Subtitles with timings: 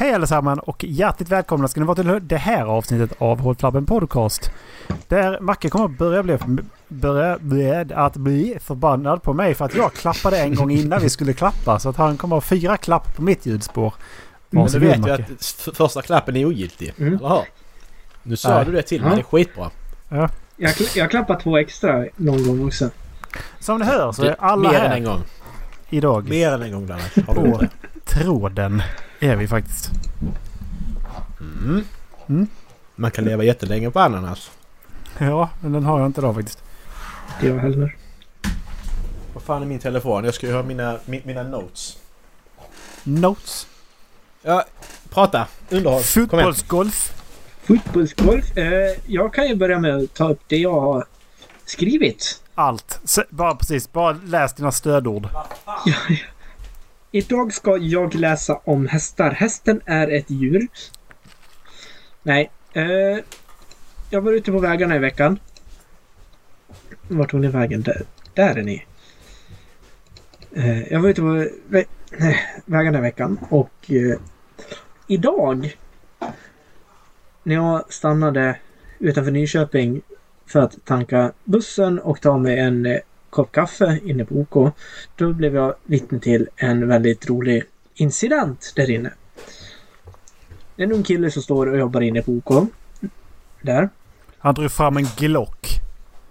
[0.00, 3.86] Hej allesammans och hjärtligt välkomna ska ni vara till det här avsnittet av Håll Flabben
[3.86, 4.50] Podcast.
[5.08, 6.38] Där Macke kommer att börja bli,
[6.88, 11.10] börja bli, att bli förbannad på mig för att jag klappade en gång innan vi
[11.10, 11.78] skulle klappa.
[11.78, 13.94] Så att han kommer att ha fyra klapp på mitt ljudspår.
[14.50, 16.92] Men du vet ju att första klappen är ogiltig.
[16.98, 17.14] Mm.
[17.14, 17.44] Eller hur?
[18.22, 18.64] Nu sa Nej.
[18.64, 19.10] du det till mig.
[19.10, 19.16] Ja.
[19.16, 19.70] Det är skitbra.
[20.56, 22.90] Jag, kla- jag klappar två extra någon gång också.
[23.58, 25.22] Som ni hör så är alla Mer än här en gång.
[25.90, 26.28] idag.
[26.28, 27.68] Mer än en gång gjort det?
[28.04, 28.82] Tråden
[29.20, 29.90] är vi faktiskt.
[31.40, 31.84] Mm.
[32.28, 32.46] Mm.
[32.96, 34.50] Man kan leva jättelänge på ananas.
[35.18, 36.62] Ja, men den har jag inte idag faktiskt.
[37.40, 37.96] Det jag heller.
[39.34, 40.24] Vad fan är min telefon?
[40.24, 41.96] Jag ska ju ha mina, mi- mina notes.
[43.04, 43.66] Notes.
[44.42, 44.64] Ja,
[45.10, 45.46] prata.
[45.70, 46.02] Underhåll.
[46.02, 47.12] Fotbollsgolf.
[47.64, 48.56] Fotbollsgolf.
[48.56, 51.04] Eh, jag kan ju börja med att ta upp det jag har
[51.64, 52.42] skrivit.
[52.54, 53.00] Allt.
[53.04, 53.92] Se- Bara precis.
[53.92, 55.28] Bara läs dina stödord.
[55.32, 55.46] Ja,
[55.86, 55.94] ja.
[57.12, 59.30] Idag ska jag läsa om hästar.
[59.30, 60.68] Hästen är ett djur.
[62.22, 62.50] Nej.
[62.72, 63.18] Eh,
[64.10, 65.38] jag var ute på vägarna i veckan.
[67.08, 67.82] Vart tog ni vägen?
[67.82, 68.02] Där,
[68.34, 68.86] där är ni.
[70.52, 71.84] Eh, jag var ute på vä
[72.64, 74.18] vägarna i veckan och eh,
[75.06, 75.76] idag
[77.42, 78.56] när jag stannade
[78.98, 80.02] utanför Nyköping
[80.46, 82.98] för att tanka bussen och ta mig en eh,
[83.30, 84.72] kopp kaffe inne på OK.
[85.16, 87.64] Då blev jag vittne till en väldigt rolig
[87.94, 89.12] incident där inne.
[90.76, 92.68] Det är en ung kille som står och jobbar inne på OK.
[93.62, 93.88] Där.
[94.38, 95.66] Han drog fram en Glock.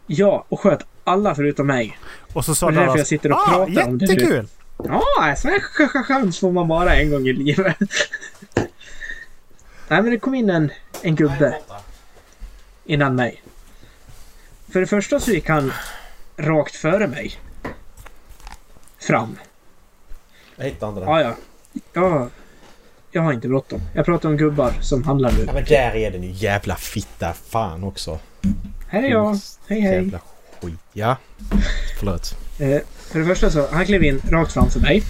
[0.07, 1.99] Ja, och sköt alla förutom mig.
[2.33, 4.13] Och så sa Och det är därför jag sitter och ah, pratar om det nu."
[4.13, 4.47] Jättekul!
[4.83, 7.77] Ja, sån här ch- ch- chans får man bara en gång i livet.
[9.87, 11.57] Nej, men det kom in en, en gubbe
[12.85, 13.43] innan mig.
[14.71, 15.73] För det första så gick han
[16.39, 17.33] rakt före mig.
[18.99, 19.37] Fram.
[20.55, 21.09] Jag hittar inte den.
[21.09, 21.35] Ja, ja.
[21.93, 22.29] ja
[23.11, 23.81] jag har inte bråttom.
[23.93, 25.43] Jag pratar om gubbar som handlar nu.
[25.47, 28.19] Ja, men där är den ju jävla fitta fan också.
[28.87, 29.35] Hej ja.
[29.67, 29.95] Hej hej.
[29.95, 30.19] Jävla
[30.61, 30.79] skit.
[30.93, 31.17] Ja.
[31.99, 32.35] Förlåt.
[32.59, 35.03] Eh, för det första så, han klev in rakt framför mig.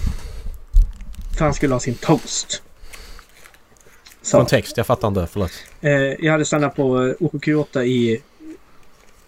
[1.36, 2.62] För han skulle ha sin toast.
[4.22, 4.36] Så.
[4.36, 5.26] Kontext, jag fattar inte.
[5.30, 5.52] Förlåt.
[5.80, 8.22] Eh, jag hade stannat på eh, OKQ8 i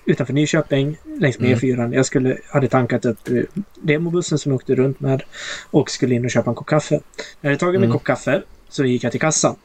[0.05, 1.59] utanför Nyköping längs med Mm.
[1.91, 1.95] E4.
[1.95, 3.43] Jag skulle, hade tankat upp eh,
[3.83, 5.23] demobussen som jag åkte runt med
[5.71, 6.95] och skulle in och köpa en kopp kaffe.
[6.95, 7.01] När
[7.41, 7.99] jag hade tagit min Mm.
[7.99, 9.57] kopp kaffe så gick jag till kassan.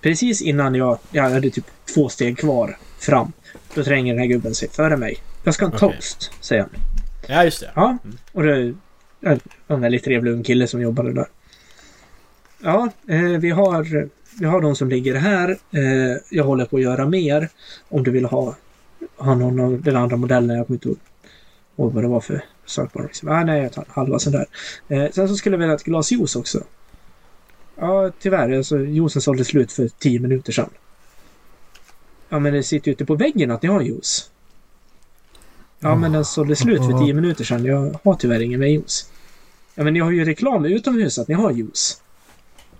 [0.00, 1.64] Precis innan jag, jag hade typ
[1.94, 3.32] två steg kvar fram.
[3.74, 5.16] Då tränger den här gubben sig före mig.
[5.44, 5.88] Jag ska ha en Okej.
[5.92, 6.70] toast, säger han.
[7.28, 7.70] Ja, just det.
[7.74, 7.98] Ja,
[8.32, 8.74] och det
[9.20, 9.36] ja,
[9.66, 11.26] en väldigt trevlig ung kille som jobbade där.
[12.62, 14.08] Ja, eh, vi har,
[14.40, 15.50] vi har de som ligger här.
[15.50, 17.48] Eh, jag håller på att göra mer.
[17.88, 18.56] Om du vill ha,
[19.16, 20.56] ha någon av den andra modellen.
[20.56, 23.02] Jag kommer inte ihåg vad det var för sak på.
[23.02, 23.28] Liksom.
[23.28, 24.46] Ah, nej, jag tar halva sån där.
[24.88, 26.64] Eh, sen så skulle jag vilja ha ett glas juice också.
[27.76, 28.56] Ja, tyvärr.
[28.56, 30.70] Alltså, juicen sålde slut för tio minuter sedan.
[32.28, 34.30] Ja, men det sitter ju ute på väggen att ni har juice.
[35.78, 37.64] Ja, men den sålde slut för tio minuter sedan.
[37.64, 39.10] Jag har tyvärr ingen med juice.
[39.74, 42.02] Ja, men ni har ju reklam utomhus att ni har juice.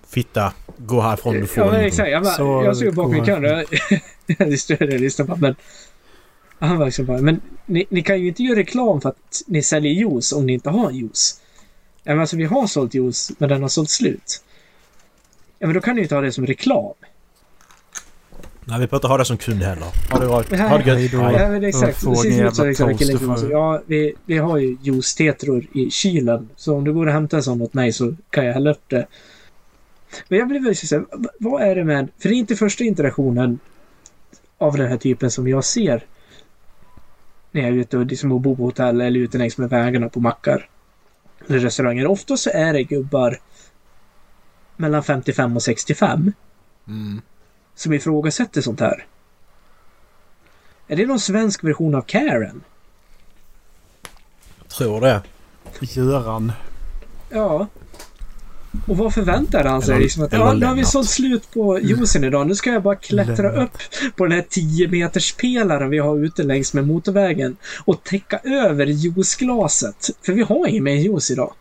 [0.08, 0.52] Fitta.
[0.76, 1.34] Gå härifrån.
[1.34, 2.10] Du får Ja, men exakt.
[2.10, 3.42] Jag, bara, Så jag såg bakom i kön.
[4.38, 5.36] Jag, stod det listan på.
[5.36, 5.54] Men
[6.68, 9.62] han var liksom bara, men ni, ni kan ju inte göra reklam för att ni
[9.62, 11.40] säljer juice om ni inte har juice.
[12.04, 14.44] Ja, men alltså vi har sålt juice, men den har sålt slut.
[15.58, 16.94] Ja, men då kan ni ju ta det som reklam.
[18.64, 19.86] Nej, vi får inte ha det som kund heller.
[20.10, 20.42] Ha det bra.
[20.50, 20.60] Nej.
[20.60, 21.12] Ha det gött.
[21.12, 21.34] Hej.
[21.38, 22.00] Ja, men exakt.
[22.00, 24.58] Det ser ut jävla liksom en kille toast, som du får- Ja, vi, vi har
[24.58, 26.48] ju juice-tetror i kylen.
[26.56, 28.84] Så om du går och hämtar en sån åt mig så kan jag hälla upp
[28.88, 29.06] det.
[30.28, 32.08] Men jag blev väldigt så här, v- vad är det med...
[32.18, 33.58] För det är inte första interaktionen
[34.58, 36.04] av den här typen som jag ser
[37.50, 40.20] när jag är ute och liksom bor på hotell eller ute längs med vägarna på
[40.20, 40.68] mackar.
[41.48, 42.06] Eller restauranger.
[42.06, 43.40] Ofta så är det gubbar
[44.76, 46.32] mellan 55 och 65
[46.86, 47.22] Mm.
[47.74, 49.06] som ifrågasätter sånt här.
[50.88, 52.62] Är det någon svensk version av Karen?
[54.58, 55.22] Jag tror det.
[55.80, 56.52] Göran.
[57.30, 57.66] Ja.
[58.86, 60.00] Och vad förväntar han sig?
[60.00, 62.46] Liksom att, ja, nu har vi sålt slut på juicen idag.
[62.46, 63.64] Nu ska jag bara klättra Lennart.
[63.68, 63.78] upp
[64.16, 68.86] på den här 10 meters pelaren vi har ute längs med motorvägen och täcka över
[68.86, 70.10] juiceglaset.
[70.26, 71.52] För vi har ingen mer juice idag.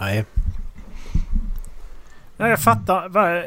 [0.00, 0.24] Nej.
[2.36, 3.08] Ja, jag fattar.
[3.08, 3.44] Vad-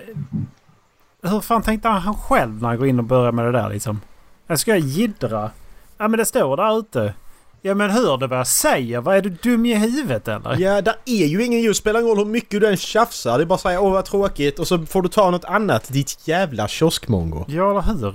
[1.32, 4.02] Hur fan tänkte han själv när han går in och börjar med det där liksom?
[4.48, 5.52] Jag ska jag jiddra?
[5.98, 7.14] Ja men det står där ute.
[7.68, 9.02] Ja men hör du vad jag säger?
[9.02, 10.60] Vad är du dum i huvudet eller?
[10.60, 11.78] Ja, där är ju ingen ljus.
[11.78, 13.38] Spelar ingen roll hur mycket du än tjafsar.
[13.38, 15.88] Det är bara att säga åh vad tråkigt och så får du ta något annat.
[15.94, 17.46] Ditt jävla kioskmongo.
[17.48, 18.12] Ja eller hur?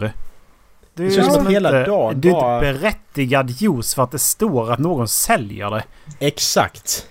[0.95, 3.95] Det är Det känns som att hela inte, dagen det är bara- inte berättigad juice
[3.95, 5.85] för att det står att någon säljer det.
[6.19, 7.07] Exakt.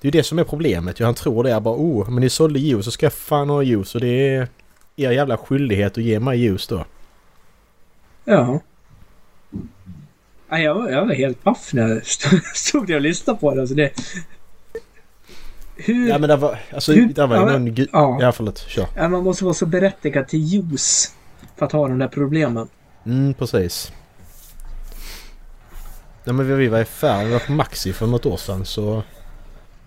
[0.00, 0.98] Det är ju det som är problemet.
[0.98, 1.50] Han tror det.
[1.50, 4.34] Jag bara oh, men ni sålde juice så ska jag fan ha juice och det
[4.36, 4.48] är
[4.96, 6.84] er jävla skyldighet att ge mig juice då.
[8.24, 8.60] Ja.
[10.48, 12.06] Ja, jag, var, jag var helt paff när jag
[12.54, 13.60] stod, där och lyssnade på det.
[13.60, 13.92] Alltså det
[15.76, 16.08] hur...
[16.08, 16.58] Ja men det var...
[16.74, 17.74] Alltså Hur- det var ju ja, någon...
[17.92, 18.18] ja.
[18.20, 18.58] Ja förlåt.
[18.68, 18.86] Kör.
[18.96, 21.14] Ja, man måste vara så berättigad till juice
[21.56, 22.68] för att ha de där problemen.
[23.06, 23.92] Mm precis.
[26.24, 29.02] Nej men vi, var i färd, vi var på Maxi för något år sedan så...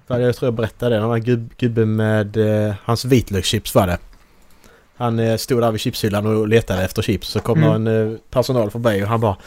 [0.08, 1.02] Vad Jag tror jag berättade det.
[1.02, 2.38] Det var en gubb, gubbe med
[2.68, 3.98] eh, hans vitlökschips var det.
[4.98, 7.28] Han eh, stod där vid chipshyllan och letade efter chips.
[7.28, 7.84] Så kom Mm.
[7.84, 9.38] någon eh, personal förbi och han bara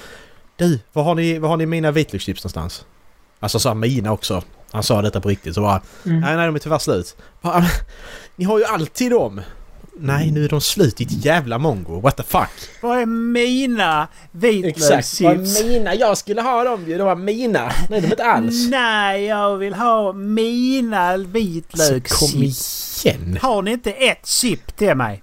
[0.61, 2.85] Du, var har ni, var har ni mina vitlökschips någonstans?
[3.41, 4.43] Alltså sa mina också.
[4.73, 6.21] Han sa detta på riktigt så bara Mm.
[6.21, 7.17] Nej, nej de är tyvärr slut.
[7.43, 7.69] Bara, "Men,
[8.37, 9.41] Ni har ju alltid dem!
[10.03, 12.01] Nej, nu är de slut ditt jävla mongo.
[12.01, 12.49] What the fuck?
[12.83, 14.43] Vad är mina Exakt, vad
[15.39, 15.63] vitlökschips?
[15.65, 15.95] mina.
[15.95, 16.99] Jag skulle ha dem ju.
[16.99, 17.73] De var mina.
[17.91, 18.69] Nej, de är inte alls.
[18.71, 23.07] Nej, jag vill ha mina Så kom vitlökschips.
[23.07, 23.39] igen.
[23.43, 25.23] Har ni inte ett chip till mig?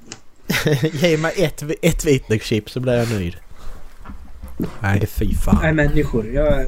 [0.94, 3.36] Ge mig ett, ett vitlökschips så blir jag nöjd.
[4.80, 5.60] Nej, det fy fan.
[5.62, 6.28] Nej, människor.
[6.28, 6.66] Jag,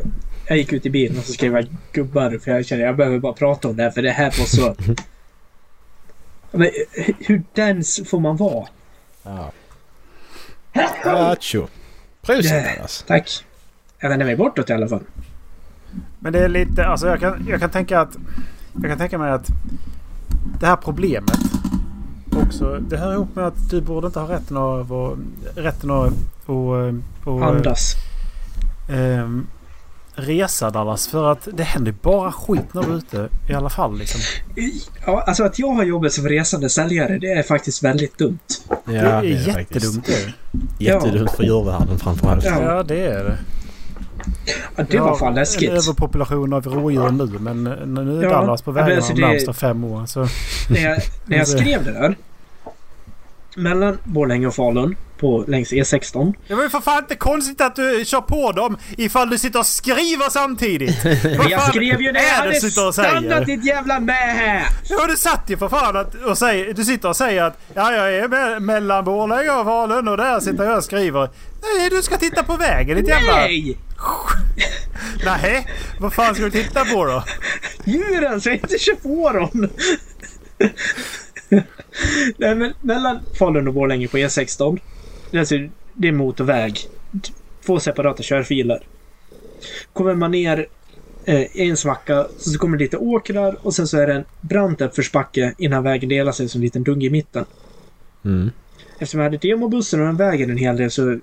[0.47, 3.19] jag gick ut i bilen och så skrev jag gubbar för jag kände jag behöver
[3.19, 4.75] bara prata om det här för det här var så...
[6.51, 6.69] Men,
[7.19, 8.67] hur dens får man vara?
[9.23, 9.51] Ja.
[11.03, 11.67] Acho.
[12.21, 13.03] Prosit Dallas.
[13.07, 13.29] Tack.
[13.99, 15.03] Jag vänder mig bortåt i alla fall.
[16.19, 18.17] Men det är lite, alltså jag kan, jag kan tänka att...
[18.81, 19.47] Jag kan tänka mig att
[20.59, 21.37] det här problemet
[22.45, 25.17] också, det hör ihop med att du borde inte ha rätten att-
[25.55, 26.13] Rätten att...
[26.49, 26.93] att,
[27.27, 27.95] att Andas.
[28.89, 29.47] ehm,
[30.15, 31.07] resa Dallas.
[31.07, 34.21] För att det händer bara skit när du är ute i alla fall liksom.
[35.05, 38.39] Ja, alltså att jag har jobbat som resande säljare, det är faktiskt väldigt dumt.
[38.69, 39.47] Ja, det är, faktiskt.
[39.47, 40.33] jättedumt det.
[40.85, 42.45] Jättedumt för djurvärlden framförallt.
[42.45, 42.61] Ja.
[42.63, 43.37] Ja, det är det.
[44.75, 45.69] Ja, det var fan En läskigt.
[45.69, 47.63] överpopulation av rådjur nu men
[47.95, 50.07] nu är Ja, Dallas på vägarna alltså de det- närmsta fem åren.
[50.07, 50.19] Så.
[50.69, 52.15] När jag, när jag skrev det där.
[53.57, 56.33] Mellan Borlänge och Falun på längs E E16.
[56.47, 59.59] Det var ju för fan inte konstigt att du kör på dem ifall du sitter
[59.59, 61.03] och skriver samtidigt.
[61.37, 63.99] Vad Jag skrev ju när jag är det hade du sitter och stannat ditt jävla
[63.99, 64.65] med!
[64.89, 67.93] Ja, du satt ju för fan att, och säger, du sitter och säger att ja,
[67.93, 71.29] jag är me mellan Borlänge och Falun och där sitter jag och skriver.
[71.61, 73.35] Nej, du ska titta på vägen ditt jävla...
[73.35, 73.77] Nej!
[75.25, 75.67] Nej!
[75.99, 77.23] Vad fan ska du titta på då?
[77.83, 79.69] Djuren så jag inte kör på dem!
[82.37, 84.79] Nej men mellan Falun och Borlänge på E16.
[85.33, 85.55] Alltså,
[85.93, 86.79] det är motorväg.
[87.65, 88.87] Två separata körfiler.
[89.93, 90.67] Kommer man ner
[91.25, 94.81] eh, en svacka så kommer det lite åkrar och sen så är det en brant
[94.81, 97.45] uppförsbacke innan vägen delar sig som en liten dung i mitten.
[98.25, 98.51] Mm.
[98.99, 101.19] Eftersom jag hade demobussen och den vägen en hel del så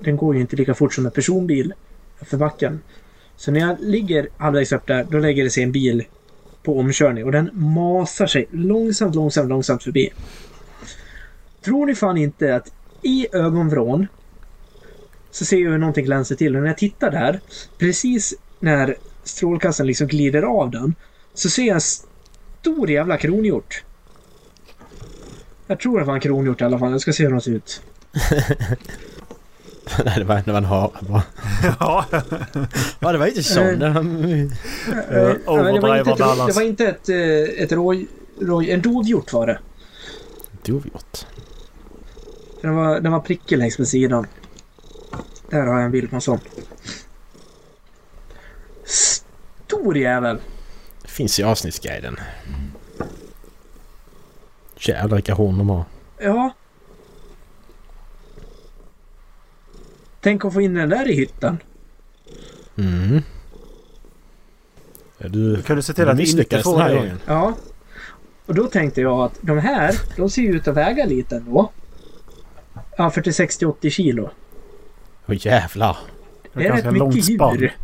[0.00, 1.72] den går ju inte lika fort som en personbil
[2.20, 2.80] för backen.
[3.36, 6.04] Så när jag ligger halvvägs upp där, då lägger det sig en bil
[6.62, 10.12] på omkörning och den masar sig långsamt, långsamt, långsamt förbi.
[11.64, 12.72] Tror ni fan inte att
[13.04, 14.06] i ögonvrån
[15.30, 17.40] så ser jag hur någonting glänser till och när jag tittar där,
[17.78, 20.94] precis när strålkastaren liksom glider av den,
[21.34, 23.84] så ser jag en stor jävla kronhjort.
[25.66, 26.90] Jag tror det var en kronhjort i alla fall.
[26.92, 27.80] Jag ska se hur de ser ut.
[30.04, 31.22] Nej, det var, det var en hare bara.
[31.80, 32.04] Ja,
[33.00, 33.78] Ja, det var inte sån.
[33.78, 33.78] Den-
[35.10, 36.56] det, var inte overdriver ett, det Dallas.
[36.56, 38.06] var inte ett, eh, ett roj,
[38.40, 38.70] roj...
[38.70, 39.58] En dovhjort var det.
[40.66, 41.26] Dovhjort.
[42.64, 44.26] Den var, den var prickig längs med sidan.
[45.50, 46.38] Där har jag en bild på en sån.
[48.84, 50.38] Stor jävel!
[51.04, 52.16] Finns i avsnittsguiden.
[54.76, 55.84] Jävlar vilka horn de har.
[56.18, 56.52] Ja.
[60.20, 61.58] Tänk att få in den där i hytten.
[62.76, 63.22] Mm.
[65.18, 67.20] Ja, du, Kan du se till du att inte få den här gången.
[67.26, 67.54] Ja.
[68.46, 71.70] Och då tänkte jag att de här, de ser ju ut att väga lite ändå.
[72.96, 74.30] Ja, för till 60-80 kilo.
[75.26, 75.96] Åh jävlar.
[76.42, 77.58] Det Det är rätt mycket spann.
[77.58, 77.76] djur.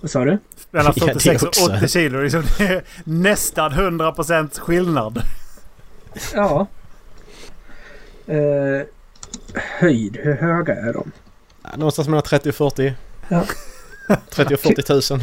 [0.00, 0.38] Vad sa du?
[0.70, 1.72] Mellan Ja, det 46 och också.
[1.76, 2.22] 80 kilo.
[2.22, 5.22] Liksom, det är nästan 100% skillnad.
[6.34, 6.66] Ja.
[8.26, 8.86] Eh,
[9.54, 11.12] höjd, hur höga är de?
[11.76, 12.94] Någonstans mellan 30 och 40.
[13.28, 13.44] Ja.
[14.30, 15.20] 30 och 40 tusen.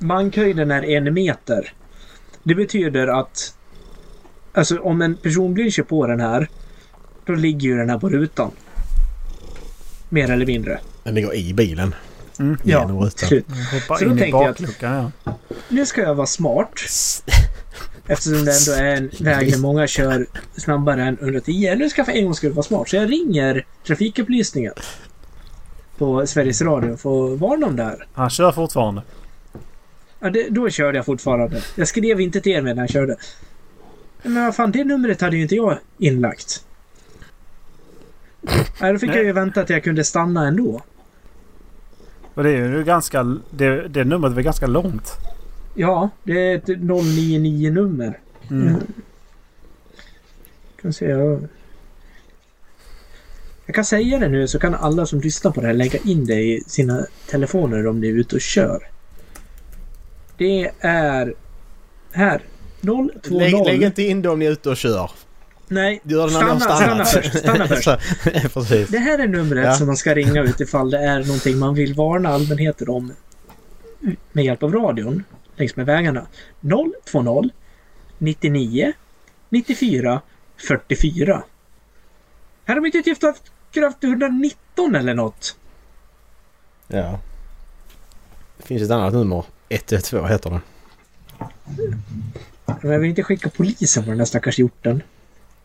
[0.00, 1.72] Bankhöjden är en meter.
[2.42, 3.54] Det betyder att
[4.52, 6.48] alltså om en personbil kör på den här
[7.26, 8.50] då ligger ju den här på rutan.
[10.08, 10.80] Mer eller mindre.
[11.04, 11.94] Den ligger i bilen.
[12.38, 12.56] Mm.
[12.64, 13.10] Genom Ja, rutan.
[13.18, 13.46] till slut.
[13.72, 14.48] Hoppa Så då in i tänkte jag
[15.00, 15.34] att- ja.
[15.68, 16.68] Nu ska jag vara smart.
[18.06, 20.26] Eftersom det ändå är en väg där många kör
[20.56, 21.74] snabbare än 110.
[21.78, 22.88] Nu ska jag för en gång skull vara smart.
[22.88, 24.72] Så jag ringer trafikupplysningen.
[25.98, 28.06] På Sveriges Radio för att varna dem där.
[28.12, 29.02] Han kör fortfarande.
[30.20, 31.62] Ja, det, då körde jag fortfarande.
[31.76, 33.16] Jag skrev inte till er medan jag körde.
[34.22, 36.64] Men vad fan, det numret hade ju inte jag inlagt.
[38.80, 39.16] Nej, då fick Nej.
[39.16, 40.80] jag ju vänta till jag kunde stanna ändå.
[42.34, 43.36] Och det är ju ganska...
[43.50, 45.12] Det, det numret väl ganska långt.
[45.74, 48.18] Ja, det är ett 099-nummer.
[48.50, 48.68] Mm.
[48.68, 48.80] Mm.
[50.82, 51.48] Kan se, jag...
[53.66, 56.24] jag kan säga det nu så kan alla som lyssnar på det här lägga in
[56.24, 58.88] det i sina telefoner om ni är ute och kör.
[60.36, 61.34] Det är
[62.12, 62.42] här.
[62.80, 63.10] 020.
[63.38, 65.10] Lägg, lägg inte in det om ni är ute och kör.
[65.72, 66.00] Nej,
[66.30, 67.38] stanna, stanna först.
[67.38, 67.84] Stanna först.
[67.84, 67.96] Så.
[68.92, 69.74] Det här är numret Ja.
[69.74, 73.12] som man ska ringa utifall det är någonting man vill varna allmänheten om
[74.32, 75.24] med hjälp av radion
[75.56, 76.26] längs med vägarna.
[77.12, 77.50] 020
[78.18, 78.92] 99
[79.48, 80.20] 94
[80.68, 81.42] 44.
[82.64, 85.56] Här har vi inte haft kraft 119 eller något.
[86.88, 87.20] Ja.
[88.56, 89.44] Det finns ett annat nummer.
[89.68, 90.60] 112 heter det.
[92.82, 95.02] Men jag vill inte skicka polisen på den där stackars hjorten.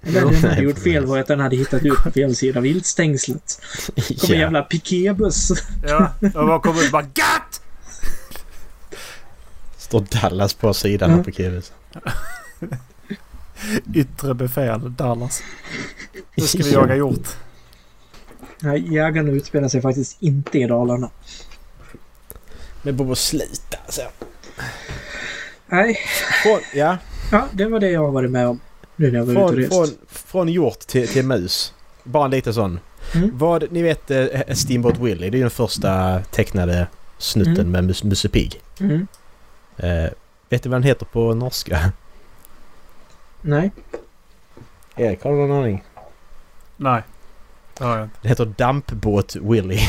[0.07, 2.59] Eller den hade Nej, gjort fel var att den hade hittat ut på fel sida
[2.59, 3.61] viltstängslet.
[4.21, 5.51] Kom en jävla pikébuss.
[5.87, 7.61] Ja, och bara kommer ut och bara GATT!
[9.77, 11.19] Står Dallas på sidan Mm.
[11.19, 11.73] av parkeringshuset.
[13.93, 15.41] Yttre befäl, Dallas.
[16.35, 17.27] Nu ska vi jaga hjort.
[18.59, 21.09] Nej, jägarna utspelar sig faktiskt inte i Dalarna.
[22.81, 24.01] Med Bobo slita alltså.
[25.67, 25.99] Nej,
[26.73, 26.97] ja,
[27.31, 28.59] ja, det var det jag har varit med om.
[28.99, 29.73] Nu när jag var ute och från, rest.
[29.73, 31.73] från, från hjort till, till mus.
[32.03, 32.79] Bara en liten sån.
[33.15, 33.29] Mm.
[33.37, 35.29] Vad, ni vet eh, Steamboat Willie.
[35.29, 36.87] Det är den första tecknade
[37.17, 37.71] snutten Mm.
[37.71, 38.61] med Mus- Musse Pigg.
[38.79, 39.07] Mm.
[39.77, 40.09] Eh,
[40.49, 41.91] vet du vad den heter på norska?
[43.41, 43.71] Nej.
[44.95, 45.83] Erik, har du någon aning?
[46.77, 47.01] Nej.
[47.77, 48.17] Det har jag inte.
[48.21, 49.79] Det heter Dampbåt Willie.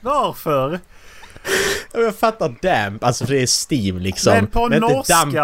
[0.00, 0.80] Varför?
[1.92, 4.32] Jag fattar damp, alltså för det är Steam liksom.
[4.34, 5.14] Men på inte norska.
[5.14, 5.34] Damp,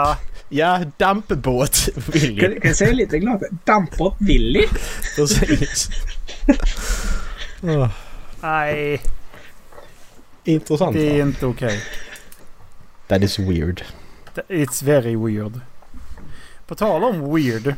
[0.49, 2.61] ja, dampbåt Kan, Willie.
[2.61, 3.43] kan jag säga lite glad?
[3.65, 4.67] Dampot Willy.
[5.17, 5.89] Precis.
[7.63, 7.89] Åh,
[8.41, 9.03] Nej,
[10.45, 11.29] intressant det är va?
[11.29, 11.83] inte okej.
[13.09, 13.83] That is weird.
[14.49, 15.61] It's very weird.
[16.67, 17.75] På tal om weird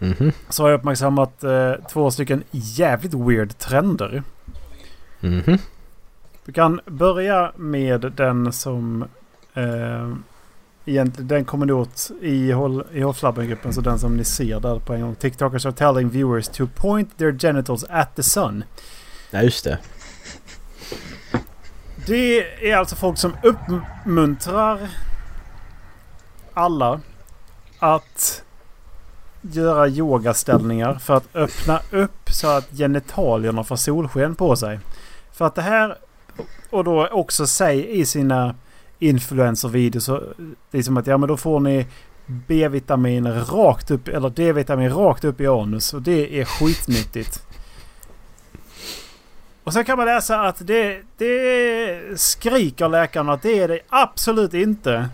[0.00, 0.32] Mhm.
[0.48, 4.22] så har jag uppmärksammat eh, två stycken jävligt weird trender.
[5.20, 5.58] Mhm.
[6.44, 9.04] Vi kan börja med den som
[9.54, 10.14] eh,
[10.88, 13.72] egentligen den kommer åt i, håll, i Hållflabben-gruppen.
[13.72, 15.14] Så den som ni ser där på en gång.
[15.14, 18.64] TikTokers are telling viewers to point their genitals at the sun.
[19.30, 19.78] Ja, just det.
[22.06, 24.88] Det är alltså folk som uppmuntrar
[26.54, 27.00] alla
[27.78, 28.42] att
[29.40, 34.80] göra yogaställningar för att öppna upp så att genitalierna får solsken på sig.
[35.32, 35.98] För att det här
[36.70, 38.54] och då också säg i sina
[38.98, 40.22] influencervideos så
[40.70, 41.86] liksom att ja men då får ni
[42.26, 47.42] B-vitamin rakt upp eller D-vitamin rakt upp i anus och det är skitnyttigt.
[49.64, 54.54] Och sen kan man läsa att det, det skriker läkarna att det är det absolut
[54.54, 55.08] inte.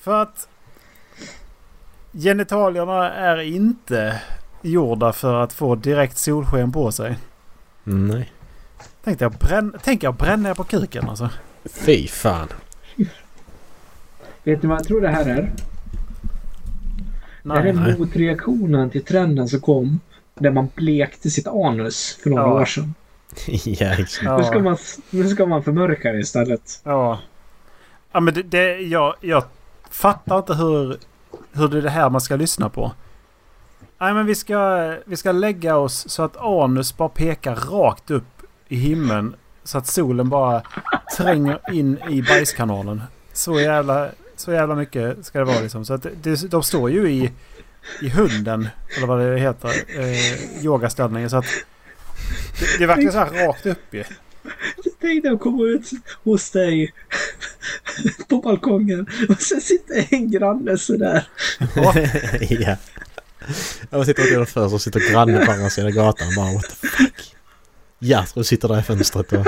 [0.00, 0.48] För att
[2.12, 4.20] genitalierna är inte
[4.62, 7.18] gjorda för att få direkt solsken på sig.
[7.84, 8.32] Nej.
[9.04, 11.30] Tänkte jag, bränn, tänker jag bränna på kuken alltså.
[11.64, 12.48] Fy fan.
[14.48, 15.34] Vet ni vad jag tror det här är?
[17.42, 17.68] det här Nej.
[17.68, 17.98] är nej.
[17.98, 20.00] motreaktionen till trenden som kom.
[20.34, 22.60] Där man blekte sitt anus för några Ja.
[22.60, 22.94] år sedan.
[23.64, 24.38] ja, exakt.
[24.38, 24.76] Nu, ska Ja, man,
[25.10, 26.80] nu ska man förmörka det istället.
[26.84, 27.18] ja.
[28.12, 29.44] ja men det, det, jag, jag
[29.90, 30.96] fattar inte hur,
[31.52, 32.92] hur det är det här man ska lyssna på.
[33.98, 38.42] Nej men vi ska, vi ska lägga oss så att anus bara pekar rakt upp
[38.68, 39.34] i himlen.
[39.64, 40.62] Så att solen bara
[41.16, 43.02] tränger in i bajskanalen.
[43.32, 44.08] Så jävla,
[44.40, 45.84] så jävla mycket ska det vara liksom.
[45.84, 47.32] Så att det, de står ju i,
[48.02, 49.68] i hunden, eller vad det heter,
[49.98, 51.30] eh, yogaställningen.
[51.30, 51.46] Så att
[52.60, 54.04] det, det verkar så här rakt upp ju.
[55.00, 55.90] Tänk dig att komma ut
[56.24, 56.94] hos dig
[58.28, 61.28] på balkongen och sen sitter en granne sådär.
[62.48, 62.76] ja.
[63.90, 66.80] Jag sitter och tittar för så sitter grannen på andra sidan gatan och bara what
[66.80, 67.34] the fuck.
[67.98, 69.46] Gertrud sitter där i fönstret och...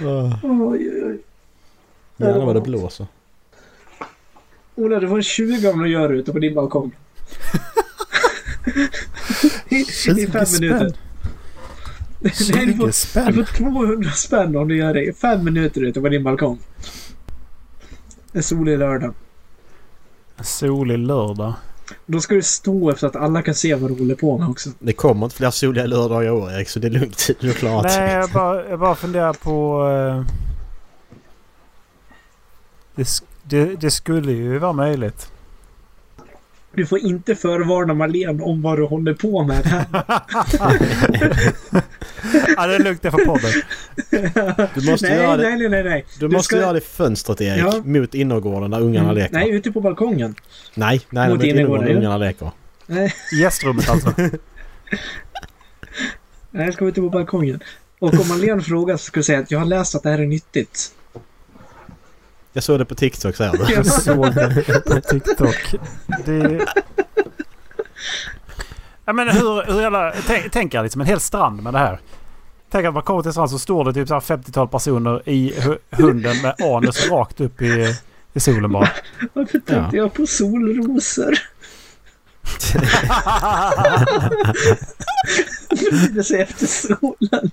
[0.00, 1.18] Oj, oj.
[2.16, 3.06] Jävlar vad det blåser.
[4.74, 6.92] Ola, du får en 20 om du gör det ute på din balkong.
[9.68, 10.92] I, I 20 fem minuter.
[12.20, 13.34] Nej, du 20 får, du spänn?
[13.34, 16.58] får 200 spänn om du gör det i fem minuter ute på din balkong.
[18.32, 19.14] En solig lördag.
[20.36, 21.54] En solig lördag.
[22.06, 24.70] Då ska du stå efter att alla kan se vad du håller på med också.
[24.78, 27.30] Det kommer inte fler soliga lördagar i år Erik så det är lugnt.
[27.40, 29.88] Du har klarat Nej, jag bara, jag bara funderar på...
[29.88, 30.34] eh,
[32.94, 33.08] det,
[33.42, 35.30] det, det skulle ju vara möjligt.
[36.72, 39.86] Du får inte förvarna Marlene om vad du håller på med.
[42.56, 43.50] ja, det är lugnt det för podden.
[44.74, 46.04] Du måste, nej, göra, det, nej, nej, nej, nej.
[46.18, 47.62] du Du måste ska- göra det i fönstret Erik.
[47.62, 47.82] Ja.
[47.84, 49.34] Mot innergården där ungarna Mm, leker.
[49.34, 50.34] Nej, ute på balkongen.
[50.74, 52.50] nej, nej Mot mot innergården där ungarna leker.
[52.86, 54.12] Nej, Gästrummet alltså.
[56.50, 57.60] nej, jag ska ute på balkongen.
[58.00, 60.18] Och om Marlene frågar så ska du säga att jag har läst att det här
[60.18, 60.92] är nyttigt.
[62.52, 63.58] Jag såg det på TikTok säger du.
[63.74, 65.74] Jag såg det på TikTok.
[66.24, 66.66] Det...
[69.04, 70.12] Ja, men hur, hur jävla...
[70.26, 72.00] Tänk, tänk er liksom en hel strand med det här.
[72.70, 75.28] Tänk att man kommer till en strand så står det typ så här 50-tal personer
[75.28, 77.94] i hu- hunden med anus rakt upp i,
[78.32, 78.88] i solen bara.
[79.32, 81.34] Varför tänkte jag på solrosor?
[86.14, 87.50] Det sig efter solen.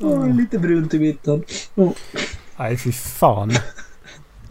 [0.00, 1.42] Åh, lite brunt i mitten.
[1.74, 1.92] Åh,
[2.56, 3.52] Nej fy fan.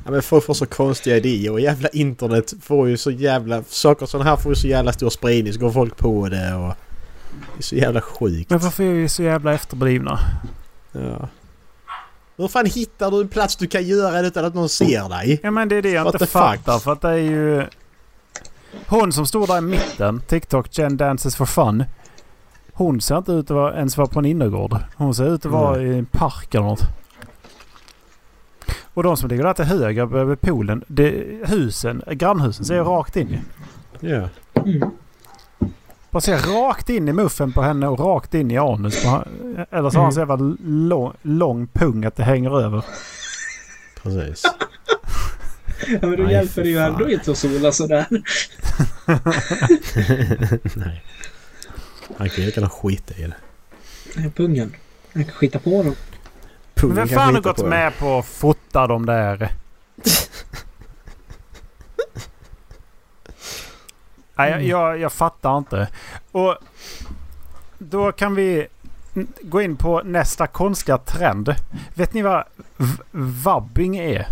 [0.08, 3.64] Ja, men folk får så konstiga idéer och jävla internet får ju så jävla...
[3.64, 6.74] Saker sådana här får ju så jävla stor spridning så går folk på det och...
[7.56, 8.50] Det är så jävla sjukt.
[8.50, 10.20] Men varför är vi så jävla efterblivna?
[10.92, 11.30] Ja.
[12.38, 15.40] Hur fan hittar du en plats du kan göra det utan att någon ser dig?
[15.44, 16.42] Ja men det är det jag What inte the fuck?
[16.42, 17.66] fattar för att det är ju...
[18.88, 21.84] Hon som står där i mitten, TikTok Jen Dances for Fun.
[22.74, 24.78] Hon ser inte ut att vara, ens vara på en innergård.
[24.96, 26.84] Hon ser ut att vara i en park eller något.
[28.98, 33.16] Och de som ligger där till höger över poolen, det, husen, grannhusen ser jag rakt
[33.16, 33.40] in i.
[34.00, 34.30] Ja.
[34.66, 34.90] Mm.
[36.12, 39.28] Bara ser rakt in i muffen på henne och rakt in i anus på han-
[39.72, 40.36] Eller så har han så jävla
[40.66, 42.86] lång, lång pung att det hänger över.
[44.04, 44.44] Precis.
[45.88, 48.06] Ja, men då Nej, hjälper det ju ändå inte att sola sådär.
[50.76, 51.04] Nej.
[52.18, 54.30] Han kan ju lika gärna skita i det.
[54.36, 54.74] Pungen.
[55.14, 55.96] Jag kan skita på dem.
[56.82, 59.52] Men vem fan har gått på med på att fota dem där?
[64.36, 65.88] Nej, jag, jag, jag fattar inte.
[66.32, 66.56] Och
[67.78, 68.68] då kan vi
[69.42, 71.56] gå in på nästa konstiga trend.
[71.94, 72.44] Vet ni vad
[73.12, 74.20] vabbing är?
[74.20, 74.28] Är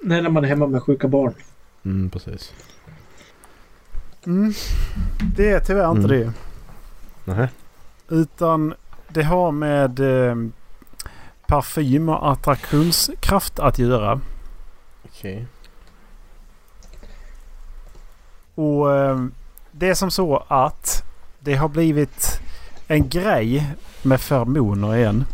[0.00, 1.34] när man är hemma med sjuka barn.
[1.84, 2.52] Mm, precis.
[4.26, 4.52] Mm.
[5.36, 6.32] Det är tyvärr inte Mm.
[7.24, 7.32] det.
[7.32, 7.48] Nej.
[8.08, 8.74] Utan
[9.14, 10.36] det har med eh,
[11.46, 14.20] parfym och attraktionskraft att göra.
[15.04, 15.46] Okej.
[18.54, 19.24] Och eh,
[19.72, 21.04] det är som så att
[21.40, 22.40] det har blivit
[22.86, 25.24] en grej med feromoner igen.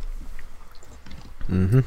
[1.49, 1.85] Mhm.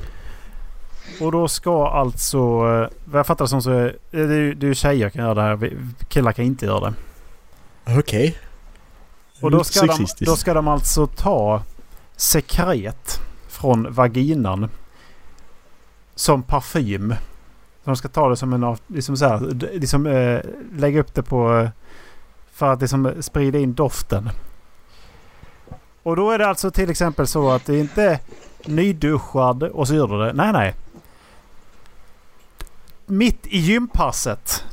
[1.21, 4.53] Och då ska alltså, eh, vad jag fattar det som så är det är ju
[4.53, 5.77] det är ju tjejer kan göra det här.
[6.07, 6.93] Killar kan inte göra det.
[7.99, 8.37] Okej.
[9.41, 11.61] Och då ska, de, då ska de alltså ta
[12.15, 14.69] sekret från vaginan
[16.15, 17.15] som parfym.
[17.83, 19.39] De ska ta det som en, av- liksom så här,
[19.73, 20.39] liksom eh,
[20.73, 21.69] lägga upp det på
[22.51, 24.29] för att liksom sprida in doften.
[26.03, 28.19] Och då är det alltså till exempel så att det inte är
[28.65, 30.33] nyduschad och så gör du det.
[30.33, 30.75] Nej, nej.
[33.05, 34.65] Mitt i gympasset.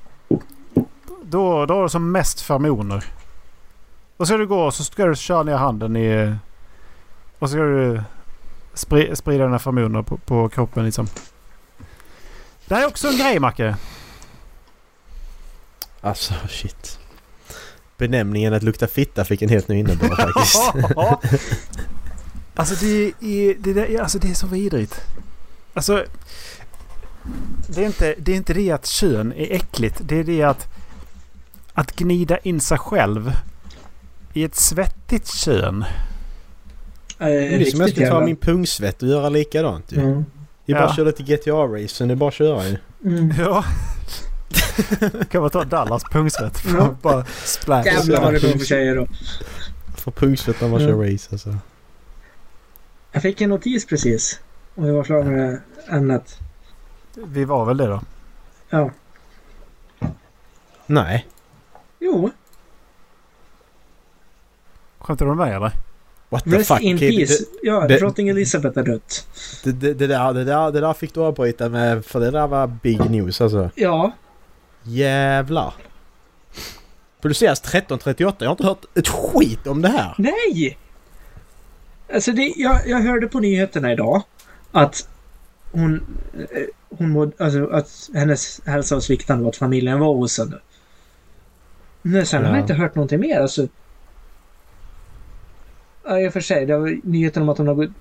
[1.22, 3.05] Då, då har du som mest feromoner.
[4.16, 6.35] Och så ska du gå och så ska du köra ner handen i...
[7.40, 8.03] Och så ska du
[8.74, 11.09] spri, sprida dina feromoner på, på kroppen liksom.
[12.66, 13.76] Det här är också en grej Macke.
[16.00, 16.98] Alltså shit.
[17.96, 20.72] Benämningen att lukta fitta fick en helt ny innebörd faktiskt.
[22.55, 25.00] alltså det är, det, är, alltså det är så vidrigt.
[25.74, 26.05] Alltså...
[27.66, 30.00] Det är, inte, det är inte det att kön är äckligt.
[30.00, 30.68] Det är det att...
[31.72, 33.33] Att gnida in sig själv
[34.33, 35.85] i ett svettigt kön.
[37.20, 39.96] Eh, Det är som jag ska ta jävla- min pungsvett och göra likadant ju.
[40.00, 40.22] Ja.
[40.66, 40.88] Det är bara Ja.
[40.90, 42.09] att köra lite GTA-racen.
[42.09, 42.76] Det är bara att köra ju.
[43.04, 43.33] Mm.
[43.38, 43.64] Ja.
[45.30, 46.64] kan man ta Dallas pungsvett?
[46.78, 46.96] Ja.
[47.02, 47.85] Bara splash.
[47.87, 49.06] Jävlar vad det går för tjejer då.
[49.96, 50.88] Få pungsvett när man Ja.
[50.88, 51.56] kör race alltså.
[53.12, 54.40] Jag fick en notis precis.
[54.74, 56.38] Och jag var klar med ämnet.
[57.14, 58.00] Vi var väl det då?
[58.70, 58.90] Ja.
[60.87, 61.26] Nej.
[61.98, 62.30] Jo.
[64.98, 65.72] Skämtar du med mig eller?
[66.32, 66.80] What the Rest fuck?
[66.80, 67.44] in peace.
[67.62, 69.26] ja, det- drottning Elizabeth är dött.
[69.64, 72.46] Det, det, det, där, det, där, det där fick du avbryta med för det där
[72.46, 73.70] var big news alltså.
[73.74, 74.12] Ja.
[74.82, 75.74] Jävlar.
[77.20, 78.36] Produceras 1338.
[78.44, 80.14] Jag har inte hört ett skit om det här.
[80.18, 80.78] Nej!
[82.14, 84.22] Alltså det, jag, jag hörde på nyheterna idag
[84.72, 85.08] att
[85.72, 85.94] hon,
[86.34, 86.60] eh,
[86.98, 90.54] hon mådde, alltså att hennes hälsa var sviktande och att familjen var osund.
[92.02, 92.56] Men sen har Ja.
[92.56, 93.40] jag inte hört någonting mer.
[93.40, 93.68] Alltså,
[96.10, 97.92] ja, i och för sig, det var nyheten om att hon har,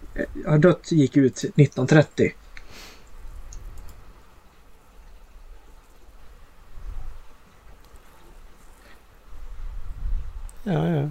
[0.47, 2.31] har dött gick ut 1930.
[10.63, 11.09] Ja, ja.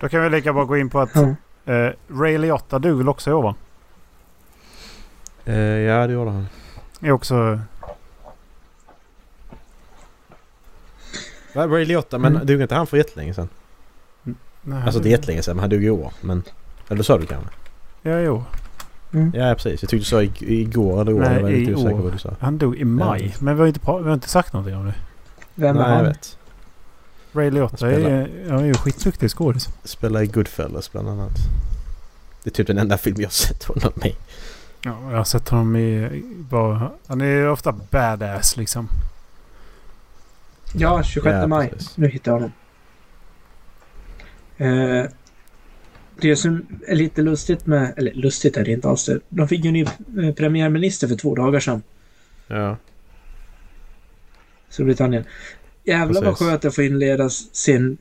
[0.00, 1.34] Då kan vi lika bra gå in på att Ja.
[1.72, 3.54] eh, Ray Liotta dog väl också i år va?
[5.44, 6.46] Eh, ja, det gjorde han.
[7.00, 7.58] Är också...
[11.54, 12.46] Ray Liotta, men Mm.
[12.46, 13.48] dog inte han för jättelänge sedan?
[14.62, 16.12] Nej, Alltså inte jättelänge sedan, men han dog i år.
[16.20, 16.42] Men...
[16.88, 17.50] Eller sa du kanske?
[18.02, 18.44] Ja, jo.
[19.10, 19.82] Ja, ja, precis.
[19.82, 21.20] Jag tyckte du sa ig- igår eller år.
[21.20, 21.96] Nej, jag var lite i osäker år.
[21.96, 22.30] på vad du sa.
[22.40, 23.34] Han dog i maj.
[23.38, 24.94] Men vi har, inte, vi har inte sagt någonting om det.
[25.54, 26.04] Vem är Nej, jag han?
[26.04, 26.38] vet.
[27.32, 29.68] Ray Liotta Han är, ja, är ju skitduktig skådis.
[29.84, 31.32] Spelar i Goodfellas bland annat.
[32.42, 34.14] Det är typ den enda film jag har sett honom i.
[34.82, 36.22] Ja, jag har sett honom i...
[36.50, 38.88] Bara, han är ju ofta badass liksom.
[40.76, 41.68] Ja, 26 Ja, maj.
[41.70, 41.96] precis.
[41.96, 42.52] Nu hittar jag honom.
[44.56, 45.10] Eh,
[46.20, 47.94] det som är lite lustigt med...
[47.96, 49.20] Eller lustigt är det inte alls det.
[49.28, 49.82] De fick ju en ny
[50.26, 51.82] eh, premiärminister för två dagar sedan.
[52.46, 52.76] Ja.
[54.68, 55.24] Storbritannien.
[55.84, 56.46] Jävlar vad Precis.
[56.48, 57.98] skönt att få inleda sin,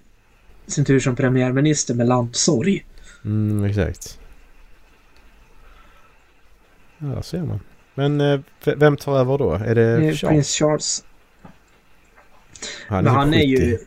[0.67, 2.85] sin tur som premiärminister med landsorg.
[3.25, 4.19] Mm, exakt.
[6.97, 7.59] Ja, ser man.
[7.95, 8.39] Men eh,
[8.77, 9.51] vem tar över då?
[9.53, 10.21] Är det Charles?
[10.21, 11.03] Prins Charles.
[12.87, 13.45] Han Men han är 70.
[13.47, 13.77] ju...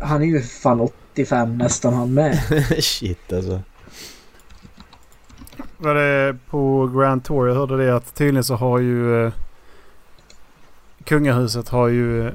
[0.00, 2.38] Han är ju fan 85 nästan han med.
[2.78, 3.60] Shit alltså.
[5.78, 9.32] Var det på Grand Tour jag hörde det att tydligen så har ju eh,
[11.04, 12.32] kungahuset har ju eh,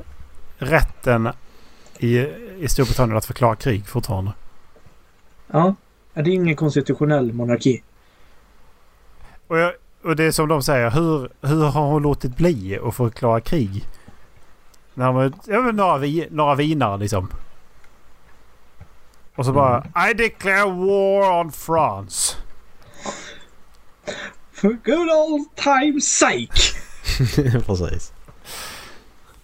[0.58, 1.30] rätten
[2.00, 2.18] i,
[2.60, 4.32] i Storbritannien att förklara krig fortfarande.
[5.48, 5.76] Ja.
[6.14, 7.84] Ja, Det är ingen konstitutionell monarki.
[9.48, 12.96] Och, jag, och det är som de säger, hur, hur har hon låtit bli att
[12.96, 13.86] förklara krig?
[14.94, 17.30] När de var ja, men några, vi, några vinar liksom.
[19.36, 20.10] Och så bara mm.
[20.10, 22.38] I declare war on France.
[24.52, 26.76] For good old time's sake!
[27.66, 28.14] Precis.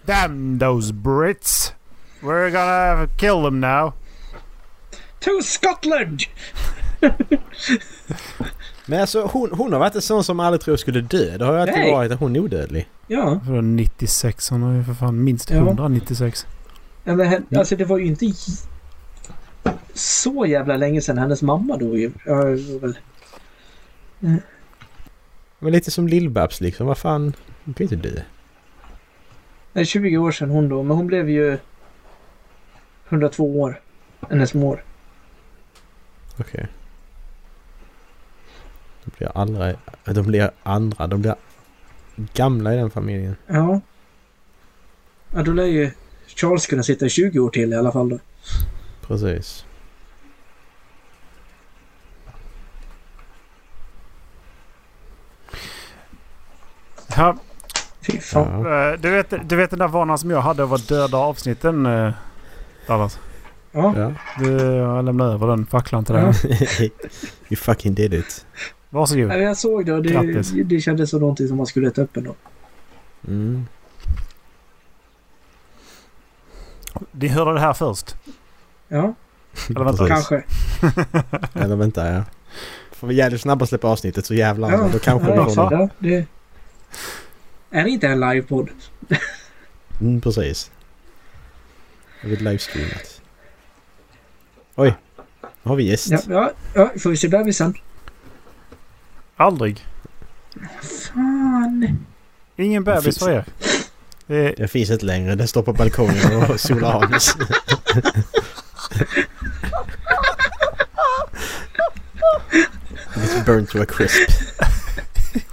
[0.06, 1.74] Damn those Brits.
[2.22, 3.94] We're gonna kill them now.
[5.20, 6.28] To Scotland!
[8.90, 11.38] Men alltså hon, hon har varit en sån som aldrig tror skulle dö.
[11.38, 11.92] Det har ju alltid Nej.
[11.92, 12.90] varit att hon är odödlig.
[13.08, 13.40] Ja.
[13.46, 15.58] För 96, hon har ju för fan minst Ja.
[15.58, 16.48] 196.
[17.04, 18.34] ja men, alltså det var ju inte
[19.94, 22.12] så jävla länge sedan hennes mamma dog ju.
[22.82, 22.98] Väl...
[25.60, 26.88] Men lite som Lill-Babs liksom.
[26.88, 27.34] Vad fan.
[27.66, 28.22] Hon kan ju inte dö.
[29.74, 31.58] Det är 20 år sedan hon dog, men hon blev ju
[33.10, 33.82] 102 år.
[34.30, 34.84] Hennes mor.
[36.40, 36.68] Okej.
[36.70, 36.77] De
[39.18, 39.74] blir andra...
[40.06, 41.08] De blir andra.
[41.08, 41.36] De blir
[42.34, 43.36] gamla i den familjen.
[43.48, 43.82] Ja.
[45.34, 45.92] Ja, då lär ju
[46.28, 48.20] Charles kunna sitta i 20 år till i alla fall då.
[49.08, 49.66] Precis.
[57.16, 57.38] Ja,
[58.02, 58.64] Fy fan.
[58.66, 58.92] Ja.
[58.94, 61.86] eh, du, vet, du vet den där vanan som jag hade av att döda avsnitten
[61.86, 62.12] eh,
[62.88, 63.20] Dallas?
[63.72, 64.14] Ja.
[64.40, 66.34] Du, jag lämnar över den facklan till dig.
[67.50, 68.46] You fucking did it.
[68.90, 69.32] Varsågod.
[69.32, 70.52] Ja, Jag såg det och det, Grattis.
[70.66, 72.36] det kändes som någonting som man skulle äta upp ändå.
[73.28, 73.66] Mm.
[77.12, 78.16] Ni hörde det här först.
[78.88, 79.14] Ja,
[79.70, 80.08] Eller vänta.
[80.08, 80.44] Kanske.
[81.54, 82.24] Eller vänta ja.
[82.92, 84.72] Får vi jävligt snabbt släppa avsnittet så jävlar.
[84.72, 86.26] Ja, då kanske ja, vi får ja, det...
[87.72, 88.70] Är det inte en livepodd?
[90.02, 90.72] Mm, precis.
[92.22, 93.22] Jag vill livestreamat.
[94.76, 94.96] Oj.
[95.64, 96.10] Nu har vi gäst.
[96.12, 97.74] Ja, ja, ja, får vi se bebisen?
[99.38, 99.86] Aldrig.
[100.82, 102.06] Fan.
[102.56, 103.46] Ingen bebis för er.
[104.28, 105.36] Det är, Det finns inte längre.
[105.36, 107.36] Den står på balkongen och solar anus.
[113.16, 114.30] It's burned to a crisp.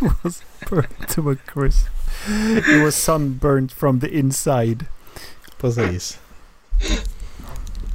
[0.25, 1.87] was burnt to a crisp.
[2.27, 4.87] It was sunburnt from the inside.
[5.61, 6.19] Precis.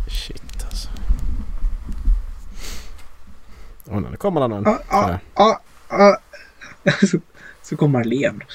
[0.07, 0.89] Shit alltså.
[3.91, 4.63] Åh, nu kommer det någon.
[4.89, 5.61] Ja, ja,
[7.11, 7.19] Så,
[7.61, 8.45] så kommer Marlene.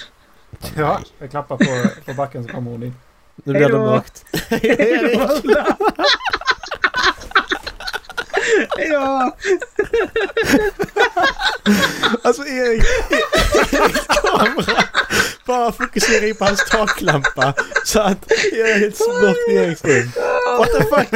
[0.76, 2.94] Ja, jag klappar på, på backen så kommer hon in.
[3.44, 4.24] Nu blir det mörkt.
[8.76, 9.36] ja,
[12.22, 12.84] Alltså Erik,
[13.72, 14.84] Eriks kamera
[15.46, 20.10] bara fokuserar in på hans taklampa så att det är helt mörkt i Eriks rum.
[20.58, 21.08] What the fuck?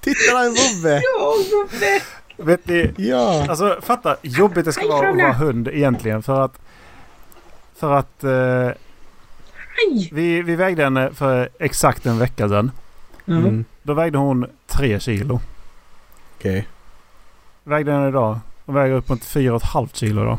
[0.00, 1.02] Titta där en vovve!
[1.04, 2.02] Ja, vovve!
[2.38, 2.94] Vet ni?
[2.96, 3.46] Ja!
[3.48, 6.22] Alltså fatta jobbigt det ska Hej, vara att vara hund egentligen.
[6.22, 6.60] För att...
[7.76, 8.24] För att...
[8.24, 8.70] Eh,
[10.12, 12.70] vi, vi vägde henne för exakt en vecka sedan.
[13.26, 13.40] Mm.
[13.44, 13.64] Mm.
[13.82, 15.40] Då vägde hon tre kilo.
[16.38, 16.68] Okej.
[17.64, 18.38] Vägde henne idag.
[18.66, 20.38] Hon väger upp mot fyra och ett halvt kilo då.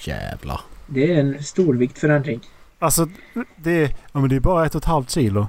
[0.00, 0.60] Jävlar.
[0.86, 2.40] Det är en stor viktförändring.
[2.78, 3.08] Alltså
[3.56, 5.46] det, är- ja, men det är bara ett och ett halvt kilo.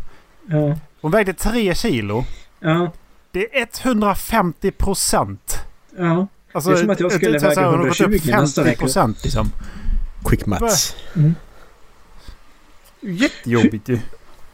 [0.47, 0.77] Ja.
[1.01, 2.23] Hon vägde tre kilo.
[2.59, 2.91] Ja.
[3.31, 5.65] Det är 150 procent.
[5.99, 6.27] Ja.
[6.51, 8.69] Alltså, Det är som att jag skulle väga hon har gått 120 upp nästa 50
[8.69, 8.79] vecka.
[8.79, 9.51] procent liksom.
[10.25, 10.95] Quick Mats.
[13.01, 13.99] Jättejobbigt ju.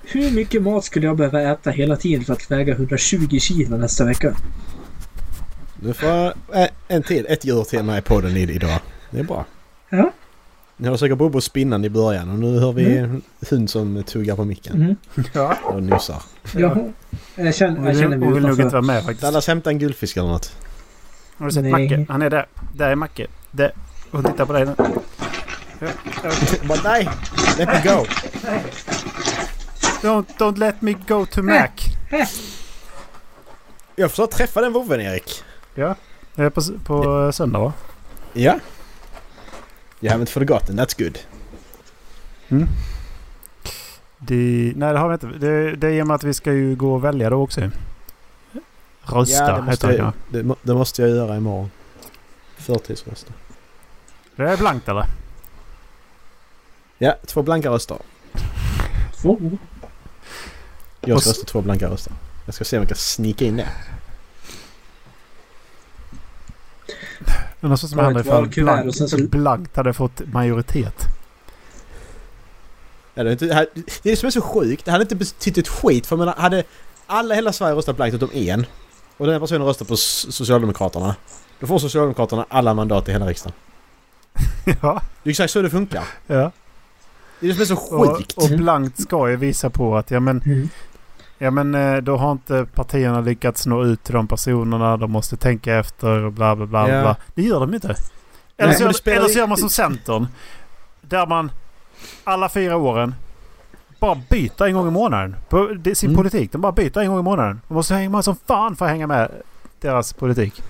[0.03, 4.05] Hur mycket mat skulle jag behöva äta hela tiden för att väga 120 kilo nästa
[4.05, 4.35] vecka?
[5.81, 8.79] Du får ä, en till, ett djur till med i podden i- idag.
[9.11, 9.45] Det är bra.
[9.89, 10.11] Ja.
[10.77, 14.35] Ni har säkert Bobo spinnande i början och nu hör vi en hund som tuggar
[14.35, 14.95] på micken Mm.
[15.33, 15.57] Ja.
[15.63, 16.21] och nyssar.
[16.55, 16.93] Jag,
[17.35, 18.69] jag, känner, jag känner mig hon vill nog inte utanför.
[18.77, 19.21] vara med faktiskt.
[19.21, 20.55] Dallas hämta en guldfisk eller något.
[21.37, 21.71] Har du sett Nej.
[21.71, 22.05] Macke?
[22.09, 22.45] Han är där.
[22.73, 23.27] Där är Macke.
[23.51, 23.71] Där.
[24.11, 24.75] Hon tittar på dig nu.
[26.83, 27.09] Nej!
[27.57, 28.05] Let me go!
[30.01, 31.69] Don't, don't let me go to Mac.
[33.95, 35.43] Jag får träffa den vovven Erik.
[35.75, 35.95] Ja.
[36.35, 37.73] Det är på, på söndag va?
[38.33, 38.59] Ja.
[40.01, 41.17] You haven't forgotten, that's good.
[44.17, 45.27] Det, nej det har vi inte.
[45.27, 47.61] Det, det är i och med att vi ska ju gå och välja då också.
[49.05, 50.13] Rösta ja, det heter måste, det jag,
[50.45, 51.71] det, det måste jag göra imorgon.
[52.57, 53.33] Förtidsrösta.
[54.35, 55.05] Det är blankt eller?
[56.97, 57.97] Ja, två blanka röster.
[59.21, 59.39] Två.
[61.01, 62.13] Jag ska rösta två blanka röster.
[62.45, 63.67] Jag ska se om jag kan snika in det.
[67.59, 68.95] Men vad som händer ifall blankt,
[69.73, 70.95] så- hade fått majoritet.
[73.13, 74.85] Ja, det, är inte, det här- det är det som är så sjukt.
[74.85, 76.07] Det hade inte betytt ett skit.
[76.07, 76.63] För menar, hade
[77.07, 78.65] alla hela Sverige röstat blankt utom en
[79.17, 81.15] och den personen röstar på Socialdemokraterna.
[81.59, 83.55] Då får Socialdemokraterna alla mandat i hela riksdagen.
[84.81, 85.01] ja.
[85.23, 86.03] Det är exakt så det funkar.
[86.27, 86.51] ja.
[87.39, 88.33] Det är det som är så Och, sjukt.
[88.37, 90.69] och blankt ska ju visa på att ja men, Mm.
[91.37, 94.97] ja, men eh, då har inte partierna lyckats nå ut till de personerna.
[94.97, 96.89] De måste tänka efter och bla bla bla.
[96.89, 97.01] Ja.
[97.01, 97.15] bla.
[97.35, 97.87] Det gör de inte.
[98.57, 100.27] Eller, Nej, så, eller så gör man som Centern.
[101.01, 101.51] Där man
[102.23, 103.15] alla fyra åren
[103.99, 105.35] bara byter en gång i månaden.
[105.49, 106.17] På sin Mm.
[106.17, 106.51] politik.
[106.51, 107.61] De bara byter en gång i månaden.
[107.67, 109.31] De måste hänga med som fan för att hänga med
[109.81, 110.61] deras politik.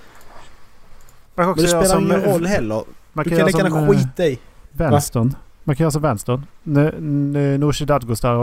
[1.35, 2.83] Man kan Men det spelar som, ingen roll heller.
[3.13, 4.39] Man Du kan kan göra lika gärna eh, skita i.
[4.71, 5.35] vänstern.
[5.63, 6.43] Man kan göra som vänstern.
[7.59, 8.35] Nooshi Dadgostar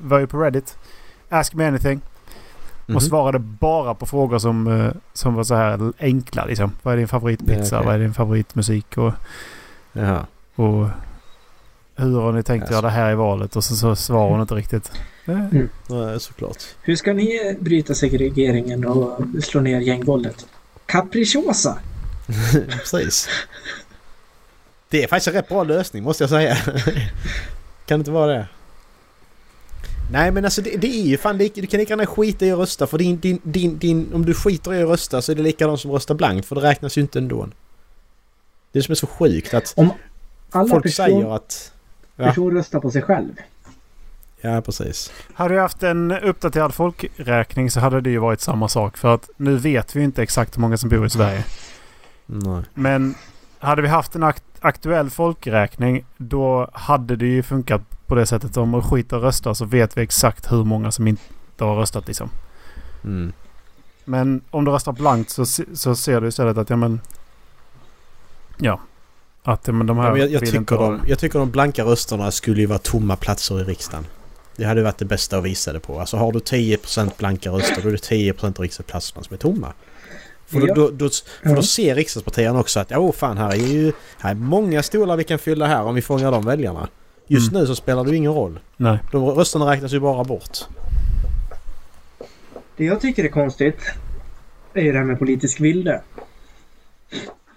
[0.00, 0.78] var ju på Reddit.
[1.28, 2.00] Ask me anything.
[2.86, 2.96] Mhm.
[2.96, 6.70] Och svarade bara på frågor som, eh, som var så här enkla liksom.
[6.82, 7.76] Vad är din favoritpizza?
[7.76, 7.86] Okej.
[7.86, 8.98] Vad är din favoritmusik?
[8.98, 9.12] Och,
[9.92, 10.26] Jaha.
[10.54, 10.86] och
[12.02, 12.74] hur har ni tänkt Alltså.
[12.74, 13.56] göra det här i valet?
[13.56, 14.92] Och så, så svarar hon inte riktigt.
[15.26, 16.62] Eh, Ja, såklart.
[16.82, 20.46] Hur ska ni bryta segregeringen och slå ner gängvåldet?
[20.86, 21.78] Capricciosa!
[22.68, 23.28] Precis.
[24.88, 26.56] Det är faktiskt en rätt bra lösning måste jag säga.
[27.86, 28.46] kan det inte vara det?
[30.12, 32.52] Nej men alltså det, det är ju fan, det, du kan lika gärna skita i
[32.52, 35.36] att rösta för din, din, din, din, om du skiter i att rösta så är
[35.36, 37.48] det likadant som att rösta blankt för det räknas ju inte ändå.
[38.72, 39.74] Det är som är så sjukt att
[40.50, 41.72] Alla folk person, säger att...
[42.16, 42.24] Ja.
[42.24, 43.32] person röstar på sig själv.
[44.40, 45.12] Ja precis.
[45.34, 48.96] Hade vi haft en uppdaterad folkräkning så hade det ju varit samma sak.
[48.96, 51.44] För att nu vet vi ju inte exakt hur många som bor i Sverige.
[52.26, 52.62] Nej.
[52.74, 53.14] Men
[53.58, 58.56] hade vi haft en akt aktuell folkräkning då hade det ju funkat på det sättet.
[58.56, 62.06] Om man skiter och röstar så vet vi exakt hur många som inte har röstat
[62.06, 62.30] liksom.
[63.04, 63.32] Mm.
[64.04, 67.00] Men om du röstar blankt så, så ser du istället att ja men...
[68.58, 68.80] Ja.
[69.42, 72.30] Att men de här Ja, men jag, jag, tycker de, jag tycker de blanka rösterna
[72.30, 74.06] skulle ju vara tomma platser i riksdagen.
[74.56, 76.00] Det hade varit det bästa att visa det på.
[76.00, 79.72] Alltså har du 10% blanka röster då är det 10% av riksdagsplatserna som är tomma.
[80.46, 81.08] För då, då, då,
[81.42, 85.16] för då ser riksdagspartierna också att åh fan här är ju här är många stolar
[85.16, 86.88] vi kan fylla här om vi fångar de väljarna.
[87.26, 87.60] Just Mm.
[87.60, 88.60] nu så spelar det ju ingen roll.
[88.76, 88.98] Nej.
[89.12, 90.58] De rösterna räknas ju bara bort.
[92.76, 93.78] Det jag tycker är konstigt
[94.74, 96.02] är ju det här med politisk vilde.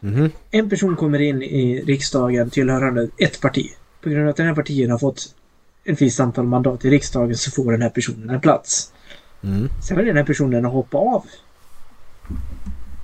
[0.05, 0.31] Mhm.
[0.51, 3.71] En person kommer in i riksdagen tillhörande ett parti.
[4.01, 5.35] På grund av att den här partiet har fått
[5.83, 8.93] ett visst antal mandat i riksdagen så får den här personen en plats.
[9.43, 9.69] Mm.
[9.87, 11.25] Sen väljer den här personen att hoppa av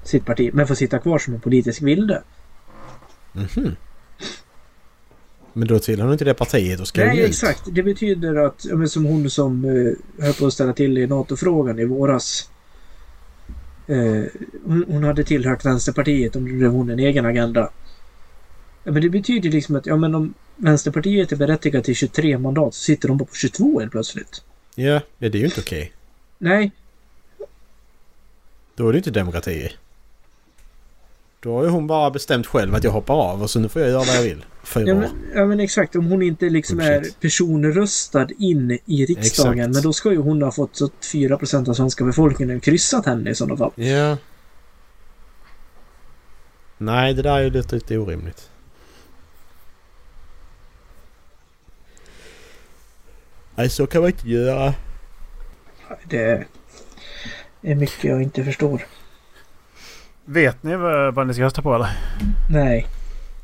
[0.04, 2.24] sitt parti men får sitta kvar som en politisk vilde.
[3.34, 3.76] Mhm.
[5.54, 7.30] Men då tillhör du inte det partiet och ska Nej, ut.
[7.30, 7.62] exakt.
[7.72, 11.80] Det betyder att, men som hon som uh, höll på att ställa till i NATO-frågan
[11.80, 12.51] i våras.
[13.92, 14.24] Eh,
[14.88, 17.70] hon, hade tillhört Vänsterpartiet och nu drev hon en egen agenda.
[18.84, 22.82] Men det betyder liksom att ja, men om Vänsterpartiet är berättigat till 23 mandat så
[22.82, 24.44] sitter de bara på 22 helt plötsligt.
[24.76, 25.92] Ja, det är ju inte okej.
[26.38, 26.72] Nej,
[28.76, 29.70] Då är det inte demokrati.
[31.44, 33.82] Då har ju hon bara bestämt själv att jag hoppar av och så nu får
[33.82, 34.46] jag göra vad jag vill.
[34.64, 35.96] Fyra ja men, ja men exakt.
[35.96, 39.54] Om hon inte liksom är personröstad in i riksdagen.
[39.54, 39.74] Exakt.
[39.74, 43.30] Men då ska ju hon ha fått så att 4% av svenska befolkningen kryssat henne
[43.30, 43.72] i sådana fall.
[43.76, 44.18] Ja.
[46.78, 48.50] Nej, det där är ju lite, lite orimligt.
[53.56, 54.74] Nej, så kan man inte göra.
[56.04, 56.46] Det
[57.62, 58.86] är mycket jag inte förstår.
[60.26, 61.90] Vet ni vad, vad ni ska rösta på eller?
[62.50, 62.88] Nej.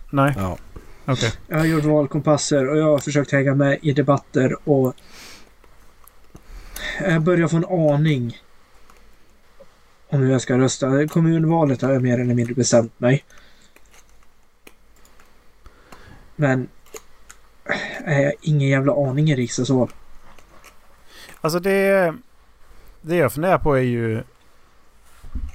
[0.10, 0.34] Nej?
[0.38, 0.58] Ja.
[1.06, 1.34] Okej.
[1.48, 4.96] Jag har gjort valkompasser och jag har försökt hänga med i debatter och
[7.00, 8.38] jag börjar få en aning
[10.10, 11.08] om hur jag ska rösta.
[11.08, 13.26] Kommunvalet har jag mer eller mindre bestämt mig.
[16.36, 16.70] Men
[18.06, 19.90] jag har ingen jävla aning i riksdagsval.
[21.42, 22.13] Alltså det...
[23.02, 24.24] Det jag funderar på är ju...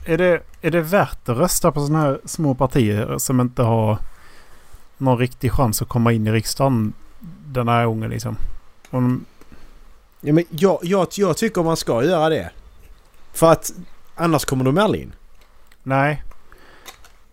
[0.04, 3.98] Är det, är det värt att rösta på sådana här små partier som inte har
[4.98, 6.92] någon riktig chans att komma in i riksdagen
[7.46, 8.36] den här gången liksom?
[8.90, 9.24] Om,
[10.20, 12.50] ja men jag, jag, jag tycker man ska göra det.
[13.32, 13.72] För att
[14.14, 15.12] annars kommer de aldrig in.
[15.82, 16.22] nej.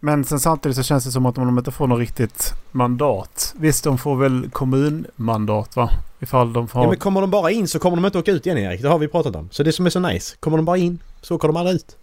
[0.02, 3.54] Men sen samtidigt så känns det som att de inte får något riktigt mandat.
[3.58, 5.90] Visst, de får väl kommunmandat va?
[6.20, 6.84] Ifall de får...
[6.84, 8.82] Ja, men kommer de bara in så kommer de inte åka ut igen Erik.
[8.82, 9.50] Det har vi pratat om.
[9.52, 10.36] Så det som är så nice.
[10.40, 11.98] Kommer de bara in så åker de aldrig ut.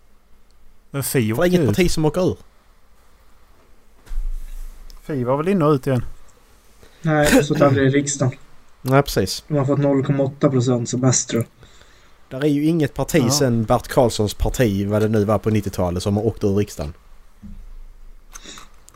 [0.90, 1.66] Men Fi För det är inget ut.
[1.68, 2.36] parti som åker ur.
[5.02, 6.04] Fi var väl inne och ut igen?
[7.02, 8.32] Nej, jag satt aldrig i riksdagen.
[8.82, 9.44] Nej precis.
[9.48, 12.40] De har fått 0,8 procent som mest tror jag.
[12.40, 13.30] Där är ju inget parti Ja.
[13.30, 16.92] sen Bert Karlssons parti, vad det nu var på 90-talet, som har åkt ur riksdagen.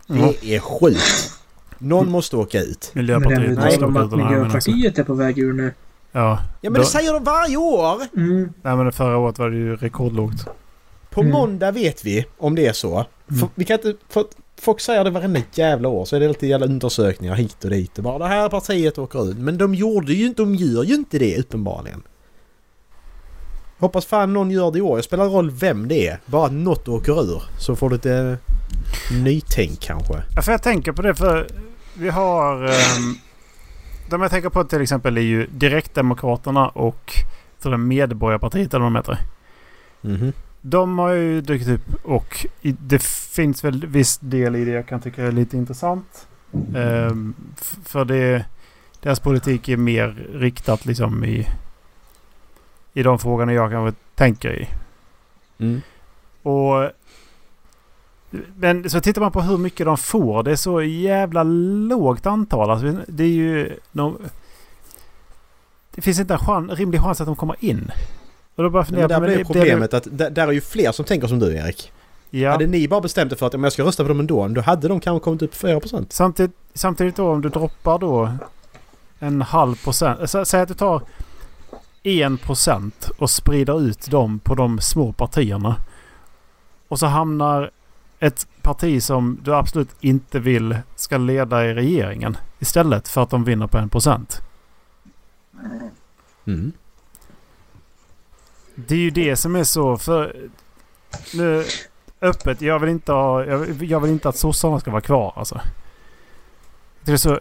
[0.07, 0.33] Ja.
[0.41, 1.33] Det är sjukt.
[1.79, 2.91] Någon måste åka ut.
[2.95, 4.13] Miljöpartiet måste att åka ut.
[4.13, 5.75] Miljöpartiet är på väg ur nu.
[6.13, 6.21] Ja.
[6.61, 8.03] Ja men Då- det säger de varje år!
[8.17, 8.53] Mm.
[8.63, 10.47] Nej men förra året var det ju rekordlågt.
[11.11, 11.33] På Mm.
[11.33, 13.07] måndag vet vi om det är så.
[13.31, 13.49] Mm.
[13.55, 14.25] Vi kan inte, för,
[14.61, 17.99] folk säger det varenda jävla år så är det lite jävla undersökningar hit och dit
[17.99, 19.37] och bara det här partiet åker ut.
[19.39, 22.03] Men de gjorde ju inte, de gör ju inte det uppenbarligen.
[23.79, 24.97] Hoppas fan någon gör det i år.
[24.97, 26.21] Det spelar roll vem det är.
[26.27, 27.43] Bara att något åker ur.
[27.59, 28.39] Så får du lite
[29.25, 30.15] nytänk kanske.
[30.37, 31.47] Ja, för jag tänker på det för
[31.95, 32.65] vi har...
[32.65, 33.19] Um,
[34.11, 37.13] de jag tänker på till exempel är ju Direktdemokraterna och
[37.79, 39.19] Medborgarpartiet eller vad de heter.
[40.01, 40.33] Mhm.
[40.61, 45.01] De har ju dykt upp och det finns väl viss del i det jag kan
[45.01, 46.29] tycka är lite intressant.
[47.61, 48.45] F- för det,
[49.01, 51.47] deras politik är mer riktat liksom i,
[52.93, 54.69] i de frågorna jag kanske tänker i.
[55.59, 55.81] Mm.
[56.43, 56.91] Och
[58.57, 60.43] men så tittar man på hur mycket de får.
[60.43, 62.71] Det är så jävla lågt antal.
[62.71, 63.77] Alltså, det är ju...
[63.93, 64.19] De,
[65.95, 67.91] det finns inte en chans, rimlig chans att de kommer in.
[68.61, 70.49] Och då bara Men funderar där jag på, blir men det- problemet att där, där
[70.49, 71.93] är ju fler som tänker som du Erik.
[72.31, 72.51] Det, ja.
[72.51, 74.61] Hade ni bara bestämt er för att om jag ska rösta på dem ändå, då
[74.61, 76.07] hade de kanske kommit upp 4%.
[76.11, 78.33] Samtidigt, samtidigt då om du droppar då
[79.19, 80.31] en halv procent.
[80.31, 81.03] Så, säg att du tar
[82.03, 85.77] en procent och sprider ut dem på de små partierna.
[86.89, 87.71] Och så hamnar
[88.19, 92.37] ett parti som du absolut inte vill ska leda i regeringen.
[92.59, 94.41] Istället för att de vinner på en procent.
[96.47, 96.73] Mm.
[98.89, 100.37] Det är ju det som är så för...
[101.35, 101.65] Nu,
[102.21, 102.63] öppet.
[102.63, 105.61] Jag vill inte, ha, jag, vill- jag vill inte att sossarna ska vara kvar alltså.
[107.05, 107.41] Det är så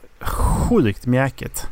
[0.70, 1.68] sjukt mjäkigt.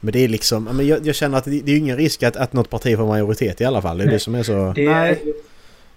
[0.00, 2.22] Men det är liksom, men jag, jag känner att det, det är ju ingen risk
[2.22, 3.98] att, att något parti får majoritet i alla fall.
[3.98, 4.14] Det är Nej.
[4.14, 4.72] det som är så...
[4.76, 5.22] Det, Nej.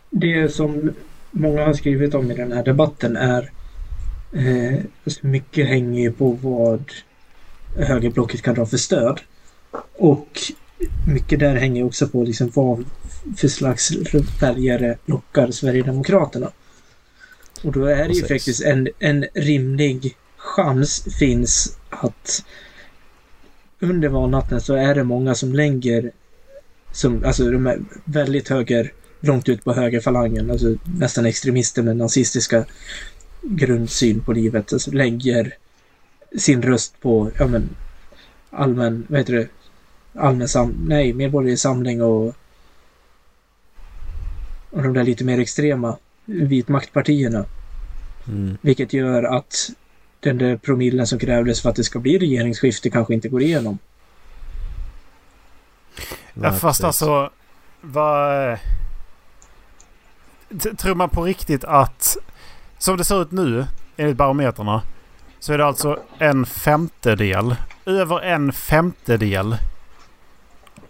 [0.10, 0.93] det som
[1.32, 3.52] många har skrivit om i den här debatten är
[4.34, 4.80] eh,
[5.22, 6.91] mycket hänger ju på vad
[7.78, 9.22] högerblocket kan dra för stöd.
[9.98, 10.28] Och
[11.07, 12.85] mycket där hänger också på liksom vad
[13.37, 13.91] för slags
[14.41, 16.51] väljare lockar Sverigedemokraterna.
[17.63, 22.43] Och då är det ju faktiskt en, en rimlig chans finns att
[23.79, 26.11] under valnatten så är det många som lägger
[26.91, 32.65] som, alltså de är väldigt höger, långt ut på högerfalangen, alltså nästan extremister med nazistiska
[33.41, 35.53] grundsyn på livet, alltså lägger
[36.38, 37.69] sin röst på, ja men,
[38.49, 39.47] allmän, vad heter det,
[40.18, 42.36] allmän sam, nej, medborgerlig samling och
[44.70, 47.45] och de där lite mer extrema vitmaktpartierna.
[48.28, 48.57] Mm.
[48.61, 49.70] Vilket gör att
[50.20, 53.78] den där promillen som krävdes för att det ska bli regeringsskifte kanske inte går igenom.
[56.34, 57.30] Ja, fast alltså...
[57.82, 58.57] Vad...
[60.78, 62.18] Tror man på riktigt att...
[62.78, 63.65] Som det ser ut nu,
[63.97, 64.82] enligt barometrarna,
[65.39, 67.55] så är det alltså en femtedel,
[67.86, 69.57] över en femtedel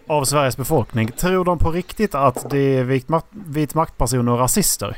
[0.08, 1.08] av Sveriges befolkning.
[1.12, 4.96] Tror de på riktigt att det är vit, makt, vit maktpersoner och rasister?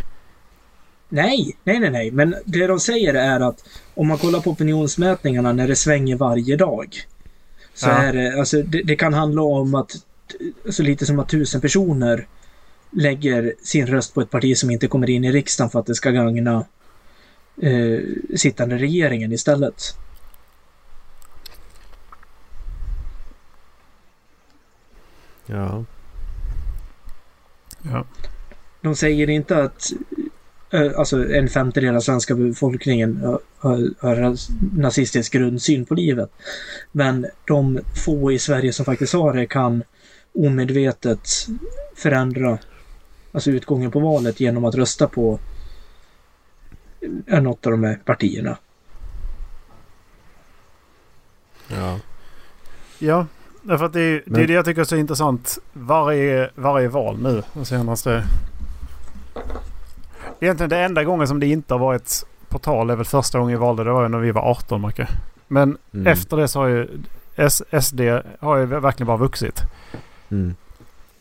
[1.09, 2.11] Nej, nej, nej, nej.
[2.11, 6.57] Men det de säger är att om man kollar på opinionsmätningarna när det svänger varje
[6.57, 6.97] dag.
[7.75, 7.93] Så Ja.
[7.93, 9.93] är det, alltså det, det kan handla om att
[10.71, 12.27] så lite som att tusen personer
[12.93, 15.95] lägger sin röst på ett parti som inte kommer in i riksdagen för att det
[15.95, 16.65] ska gagna
[17.63, 18.01] eh,
[18.37, 19.95] sittande regeringen istället.
[25.51, 25.85] Ja.
[27.83, 28.05] Ja.
[28.81, 29.93] De säger inte att
[30.71, 34.37] eh, alltså en femtedel av svenska befolkningen har, har,
[34.81, 36.31] nazistisk grundsyn på livet.
[36.93, 39.83] Men de få i Sverige som faktiskt har det kan
[40.35, 41.29] omedvetet
[41.95, 42.59] förändra
[43.33, 45.39] alltså utgången på valet genom att rösta på
[47.27, 48.59] något av de här partierna.
[51.69, 52.01] Ja.
[52.99, 53.27] Ja,
[53.63, 55.59] därför att det är, det är det jag tycker är så intressant.
[55.73, 58.25] Varje, varje val nu, de senaste...
[60.41, 63.59] Egentligen det enda gången som det inte har varit på tal är väl första gången
[63.59, 63.85] vi valde.
[63.85, 65.09] Det var ju när vi var 18 Macke.
[65.49, 66.07] Men Mm.
[66.07, 66.89] efter det så har ju
[67.37, 68.01] S, SD
[68.41, 69.61] har ju verkligen bara vuxit.
[70.31, 70.55] Mm.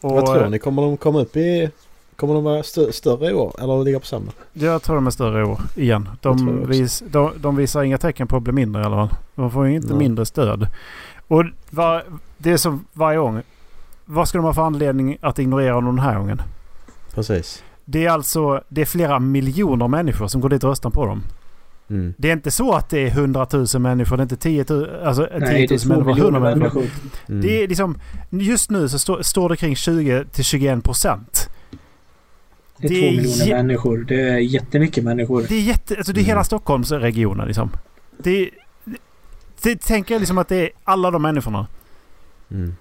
[0.01, 0.59] Och Vad tror ni?
[0.59, 1.69] Kommer de komma upp i...
[2.15, 3.55] Kommer de vara stö större i år?
[3.61, 4.31] Eller ligga på samma?
[4.53, 6.09] Jag tror de är större i år igen.
[6.21, 9.17] De, vis, de, de visar inga tecken på att bli mindre i alla fall.
[9.35, 9.97] De får ju inte Nej.
[9.97, 10.67] mindre stöd.
[11.29, 12.03] Och var,
[12.37, 13.41] det är som varje gång.
[14.05, 16.41] Vad ska de ha för anledning att ignorera dem den här gången?
[17.13, 17.63] Precis.
[17.85, 21.23] Det är alltså det är flera miljoner människor som går dit och röstar på dem.
[21.89, 22.13] Mm.
[22.17, 24.17] Det är inte så att det är 100 000 människor.
[24.17, 26.11] Det är inte 10 000, alltså 10 000 Nej, det är två människor.
[26.11, 26.79] 100 miljoner människor.
[26.79, 27.09] människor.
[27.29, 27.41] Mm.
[27.41, 27.97] Det är liksom,
[28.29, 31.49] just nu så stå, står det kring 20 till 21 procent.
[32.77, 33.97] Det är Det två är miljoner jä- människor.
[34.07, 35.45] Det är jättemycket människor.
[35.49, 36.27] Det är jätte, alltså det är Mm.
[36.29, 37.69] hela Stockholmsregionen liksom.
[38.23, 38.49] Det, det,
[39.63, 41.67] det tänker jag liksom att det är alla de människorna.
[42.51, 42.75] Mm.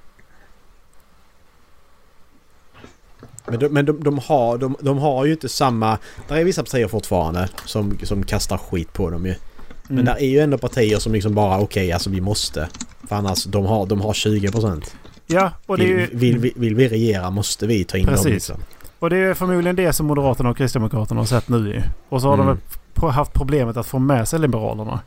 [3.47, 5.99] Men, de, men de, de, har, de, de har ju inte samma...
[6.29, 9.35] Där är vissa partier fortfarande som, som kastar skit på dem ju.
[9.83, 10.05] Men Mm.
[10.05, 12.69] där är ju ändå partier som liksom bara okej, alltså vi måste.
[13.09, 14.83] För annars, de har, de har 20%.
[15.27, 18.07] Ja, och det, är Vill, ju, vill, vi, vill vi regera måste vi ta in
[18.07, 18.25] Precis.
[18.25, 18.57] dem liksom.
[18.99, 21.83] och det är förmodligen det som Moderaterna och Kristdemokraterna har sett nu ju.
[22.09, 22.59] Och så har de Mm.
[22.95, 25.01] p- haft problemet att få med sig Liberalerna.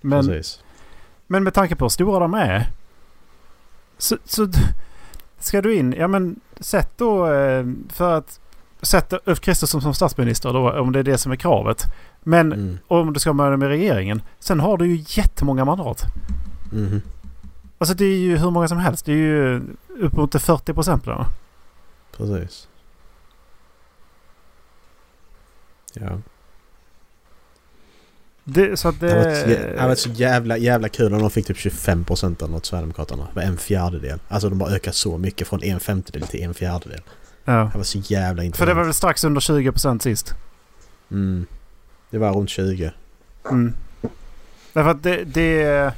[0.00, 0.60] Men, Precis.
[1.30, 2.70] Men med tanke på hur stora de är.
[3.98, 4.48] Så, så
[5.38, 8.40] ska du in, ja men sätt då eh, för att
[8.82, 11.84] sätta Ulf Kristersson som statsminister då om det är det som är kravet.
[12.20, 12.78] Men Mm.
[12.88, 14.22] om du ska med med regeringen.
[14.38, 16.02] Sen har du ju jättemånga mandat.
[16.72, 17.02] Mhm.
[17.78, 19.06] Alltså det är ju hur många som helst.
[19.06, 19.62] Det är ju
[20.00, 21.04] uppemot till 40 procent?
[22.16, 22.68] Precis.
[25.94, 26.18] Ja.
[28.44, 28.76] Det.
[28.76, 29.76] Så Det det det...
[29.76, 33.28] hade varit så jävla, jävla kul om de fick typ 25% av något Sverigedemokraterna.
[33.34, 34.18] Det var en fjärdedel.
[34.28, 37.00] Alltså de har ökat så mycket från en femtedel till en fjärdedel.
[37.44, 37.70] Ja.
[37.72, 38.68] Det var så jävla För intressant.
[38.68, 40.34] det var väl strax under 20 procent sist.
[41.10, 41.46] Mm.
[42.10, 42.92] Det var runt 20.
[43.50, 43.74] Mm.
[44.72, 45.92] Därför att det, det...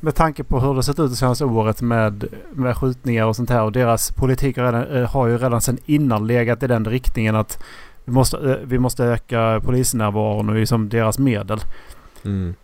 [0.00, 3.50] Med tanke på hur det sett ut det senaste året med, med skjutningar och sånt
[3.50, 3.62] här.
[3.62, 7.36] Och deras politik har, redan, eh, har ju redan sedan innan legat i den riktningen
[7.36, 7.58] att
[8.12, 11.60] vi måste, eh, vi måste öka polisnärvaron och liksom deras medel.
[12.24, 12.54] Mm.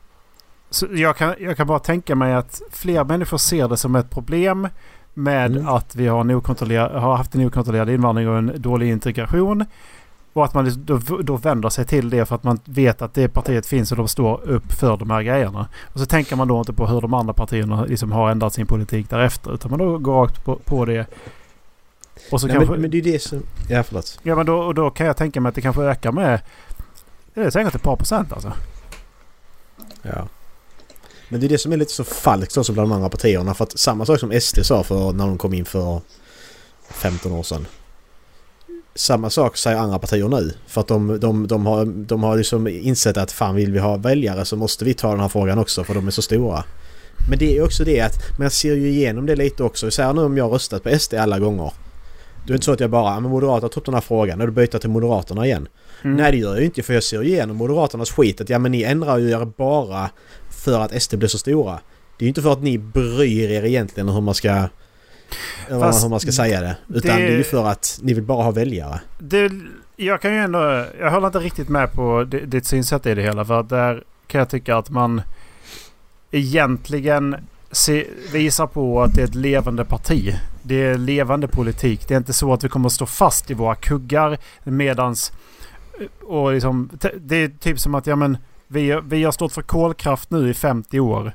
[0.70, 4.10] Så jag, kan, jag kan bara tänka mig att fler människor ser det som ett
[4.10, 4.68] problem
[5.14, 5.68] med Mm.
[5.68, 9.64] att vi har, en har haft en okontrollerad invandring och en dålig integration.
[10.32, 13.14] Och att man liksom då, då vänder sig till det för att man vet att
[13.14, 15.68] det partiet finns och de står upp för de här grejerna.
[15.92, 18.66] Och så tänker man då inte på hur de andra partierna liksom har ändrat sin
[18.66, 19.54] politik därefter.
[19.54, 21.06] Utan man då går rakt på, på det.
[22.30, 23.42] Och så Nej, kanske, men, men det är det som...
[23.68, 24.18] Ja, förlåt.
[24.22, 26.40] ja, men då, då kan jag tänka mig att det kanske ökar med...
[27.34, 28.52] Det är säkert ett par procent alltså.
[30.02, 30.28] Ja.
[31.28, 33.54] Men det är det som är lite så falskt också bland de andra partierna.
[33.54, 36.00] För att samma sak som SD sa för när de kom in för
[36.90, 37.66] 15 år sedan.
[38.94, 40.54] Samma sak säger andra partier nu.
[40.66, 43.96] För att de, de, de har, de har liksom insett att fan vill vi ha
[43.96, 46.64] väljare så måste vi ta den här frågan också för de är så stora.
[47.28, 49.90] Men det är också det att man ser ju igenom det lite också.
[49.90, 51.72] Så här nu om jag röstat på SD alla gånger.
[52.48, 54.40] Det är inte så att jag bara, "Ja, men Moderaterna tagit upp den här frågan
[54.40, 55.68] och då byter till Moderaterna igen.
[56.04, 56.16] Mm.
[56.16, 58.72] Nej det gör jag ju inte för jag ser igenom Moderaternas skit att ja men
[58.72, 60.10] ni ändrar ju er bara
[60.64, 61.72] för att SD blir så stora.
[62.18, 64.68] Det är ju inte för att ni bryr er egentligen hur man ska...
[65.68, 66.76] Fast hur man ska säga det.
[66.94, 67.32] Utan det- det...
[67.32, 69.00] är ju för att ni vill bara ha väljare.
[69.18, 69.50] Det,
[69.96, 70.84] jag kan ju ändå...
[71.00, 73.44] Jag håller inte riktigt med på di- ditt synsätt i det hela.
[73.44, 75.22] För att där kan jag tycka att man
[76.30, 77.36] egentligen
[77.70, 80.34] se, visar på att det är ett levande parti.
[80.68, 82.08] Det är levande politik.
[82.08, 85.32] Det är inte så att vi kommer att stå fast i våra kuggar medans...
[86.22, 86.90] Och liksom,
[87.20, 90.54] det är typ som att ja men vi, vi har stått för kolkraft nu i
[90.54, 91.32] 50 år.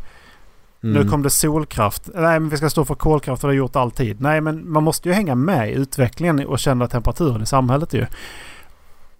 [0.81, 1.09] Nu Mm.
[1.09, 2.09] kom det solkraft.
[2.13, 4.21] Nej, men vi ska stå för kolkraft och det har gjort alltid.
[4.21, 8.05] Nej, men man måste ju hänga med i utvecklingen och känna temperaturen i samhället ju.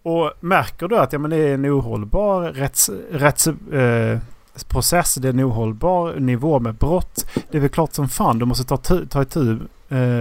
[0.04, 4.20] Och märker du att ja, men det är en ohållbar rätts, rätts, eh,
[5.18, 7.26] det är en ohållbar nivå med brott.
[7.52, 8.78] Det är väl klart som fan du måste ta,
[9.10, 9.60] ta itu eh,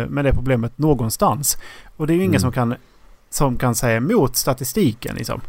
[0.09, 1.59] med det problemet någonstans.
[1.97, 2.41] Och det är ju ingen Mm.
[2.41, 2.75] som, kan,
[3.31, 5.41] som kan säga emot statistiken liksom.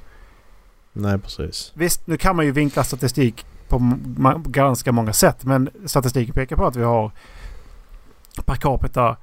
[0.94, 1.72] Nej, precis.
[1.76, 3.98] Visst, nu kan man ju vinkla statistik på
[4.46, 5.44] ganska många sätt.
[5.44, 7.12] Men statistiken pekar på att vi har
[8.46, 9.18] per capita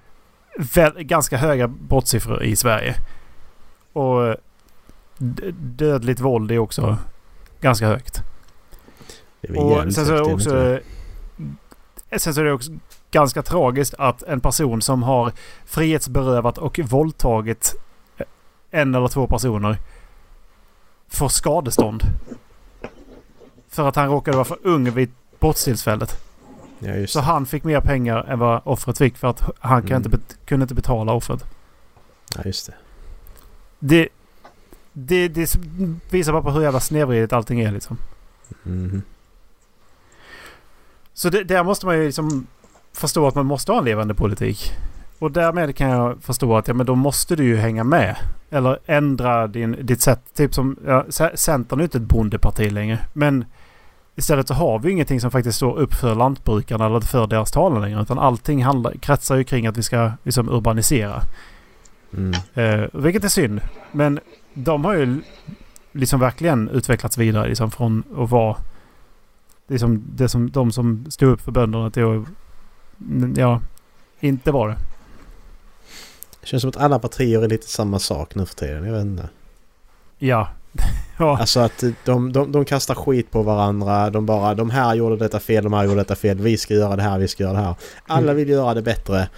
[0.98, 2.94] ganska höga brottssiffror i Sverige.
[3.92, 4.34] Och eh,
[5.58, 6.96] dödligt våld är också
[7.60, 8.22] ganska högt.
[9.40, 10.78] Det är Och sen så är det också...
[12.16, 12.72] Sen så är det också
[13.10, 15.32] ganska tragiskt att en person som har
[15.64, 17.74] frihetsberövat och våldtagit
[18.70, 19.76] en eller två personer
[21.08, 22.02] får skadestånd.
[23.68, 26.24] För att han råkade vara för ung vid brottstillfället.
[26.78, 29.96] Ja, Så han fick mer pengar än vad offret fick för att han Mm.
[29.96, 31.44] inte bet- kunde inte betala offret.
[32.36, 32.74] Ja, just det.
[33.78, 34.08] Det,
[34.92, 35.56] det, det
[36.10, 37.96] visar bara på hur jävla snedvridet allting är liksom.
[38.62, 39.02] Mhm.
[41.14, 42.46] Så det, där måste man ju liksom
[42.92, 44.72] förstå att man måste ha en levande politik.
[45.18, 48.16] Och därmed kan jag förstå att ja, men då måste du ju hänga med.
[48.50, 50.20] Eller ändra din, ditt sätt.
[50.34, 52.98] Typ som ja, Centern är ju inte ett bondeparti längre.
[53.12, 53.44] Men
[54.16, 57.82] istället så har vi ingenting som faktiskt står upp för lantbrukarna eller för deras talan
[57.82, 58.02] längre.
[58.02, 61.22] Utan allting handlar, kretsar ju kring att vi ska liksom urbanisera.
[62.16, 62.32] Mm.
[62.54, 63.60] Eh, vilket är synd.
[63.92, 64.20] Men
[64.54, 65.20] de har ju
[65.92, 68.56] liksom verkligen utvecklats vidare liksom från att vara
[69.68, 72.26] liksom det som, de som stod upp för bönderna till att
[73.36, 73.60] ja,
[74.20, 74.78] inte vara det.
[76.40, 78.84] Det känns som att alla partier är lite samma sak nu för tiden.
[78.84, 79.28] Jag vet inte.
[80.18, 80.48] Ja.
[81.18, 81.38] ja.
[81.38, 84.10] Alltså att de, de, de kastar skit på varandra.
[84.10, 86.38] De bara de här gjorde detta fel, de här gjorde detta fel.
[86.38, 87.74] Vi ska göra det här, vi ska göra det här.
[88.06, 88.36] Alla Mm.
[88.36, 89.28] vill göra det bättre.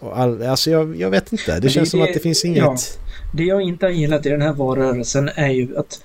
[0.00, 1.54] Och all, alltså jag, jag vet inte.
[1.54, 2.50] Det det- känns som det- att det finns ja.
[2.50, 2.98] inget...
[3.34, 6.00] Det jag inte har gillat i den här valrörelsen är ju att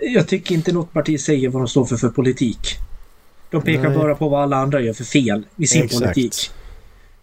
[0.00, 2.78] jag tycker inte något parti säger vad de står för för politik.
[3.54, 3.98] De pekar Nej.
[3.98, 6.02] bara på vad alla andra gör för fel i sin Exakt.
[6.02, 6.34] politik.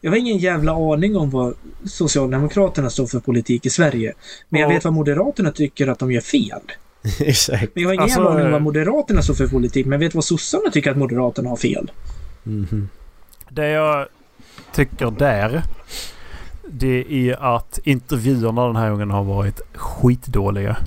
[0.01, 1.53] Jag har ingen jävla aning om vad
[1.85, 4.13] Socialdemokraterna står för politik i Sverige.
[4.49, 6.59] Men jag vet vad Moderaterna tycker att de gör fel.
[7.19, 7.75] Exakt.
[7.75, 9.85] Men jag har ingen Alltså, jävla aning om vad eh, Moderaterna står för politik.
[9.85, 11.91] Men jag vet vad sossarna tycker att Moderaterna har fel.
[12.43, 12.89] Mhm.
[13.49, 14.07] Det jag
[14.75, 15.63] tycker där.
[16.67, 20.77] Det är att intervjuerna den här gången har varit skitdåliga.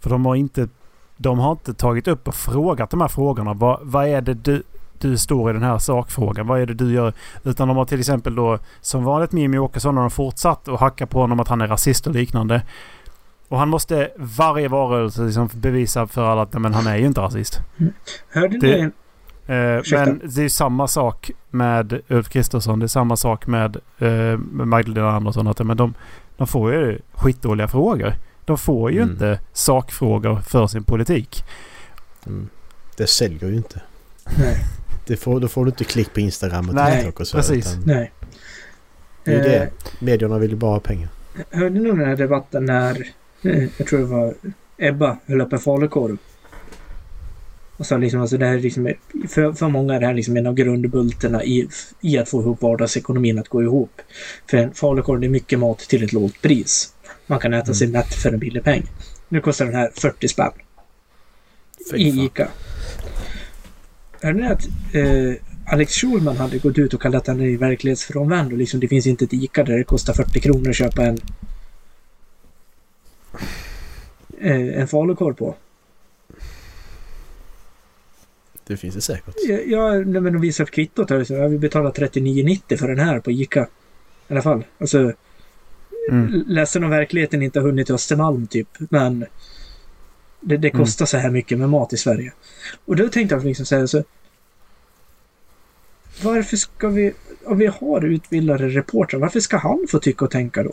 [0.00, 0.68] För de har inte,
[1.16, 3.54] de har inte tagit upp och frågat de här frågorna.
[3.54, 4.62] Vad, vad är det du,
[5.02, 6.46] du står i den här sakfrågan?
[6.46, 7.12] Vad är det du gör?
[7.44, 10.80] Utan de har till exempel då som vanligt med Jimmie Åkesson har de fortsatt att
[10.80, 12.62] hacka på honom att han är rasist och liknande.
[13.48, 17.20] Och han måste varje varelse liksom bevisa för alla att men han är ju inte
[17.20, 17.60] rasist.
[18.32, 18.90] Hörde Det- ni?
[19.46, 22.78] Eh, men det är samma sak med Ulf Kristersson.
[22.78, 25.46] Det är samma sak med, eh, med Magdalena Andersson.
[25.48, 25.94] Att, men de,
[26.36, 28.14] de får ju skitdåliga frågor.
[28.44, 29.10] De får ju Mm.
[29.10, 31.44] inte sakfrågor för sin politik.
[32.26, 32.48] Mm.
[32.96, 33.82] Det säljer ju inte.
[34.38, 34.56] Nej.
[35.06, 37.36] Det får, då får du inte klick på Instagram och Nej, TikTok och så.
[37.36, 37.66] precis.
[37.72, 38.12] utan Nej.
[39.24, 39.70] Det är Eh, det.
[39.98, 41.08] Medierna vill ju bara ha pengar.
[41.50, 43.08] Hörde ni den här debatten när,
[43.42, 44.34] eh, jag tror det var
[44.78, 46.16] Ebba höll upp en falukorv?
[47.76, 48.92] Och sa liksom, alltså det här är liksom,
[49.28, 51.68] för, för många är det här liksom en av grundbultarna i,
[52.00, 54.00] i att få ihop vardagsekonomin att gå ihop.
[54.50, 56.94] För en falukorv är mycket mat till ett lågt pris.
[57.26, 58.86] Man kan äta sig mätt för en billig peng.
[59.28, 60.50] Nu kostar den här 40 spänn
[61.94, 62.24] i.
[62.24, 62.48] ICA.
[64.22, 68.80] Hörde ni att eh, Alex Schulman hade gått ut och kallat är verklighetsfrånvänd och liksom
[68.80, 71.18] det finns inte ett ICA där det kostar 40 kronor att köpa en
[74.40, 75.54] eh, en falukorv på.
[78.66, 79.34] Det finns det säkert.
[79.48, 81.24] Ja, Ja, men de visar kvittot här.
[81.24, 83.62] Så jag vill betala 39,90 för den här på ICA.
[84.28, 84.64] I alla fall.
[84.78, 85.12] Alltså,
[86.10, 86.44] Mm.
[86.46, 88.68] ledsen om verkligheten inte har hunnit till Östermalm typ.
[88.78, 89.26] Men
[90.42, 90.84] det, det Mm.
[90.84, 92.32] kostar så här mycket med mat i Sverige.
[92.84, 94.04] Och då tänkte jag liksom säga så.
[96.22, 97.12] Varför ska vi,
[97.44, 100.72] om vi har utbildade reportrar, varför ska han få tycka och tänka då?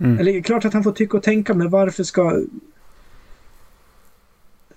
[0.00, 0.18] Mm.
[0.18, 2.42] Eller klart att han får tycka och tänka, men varför ska...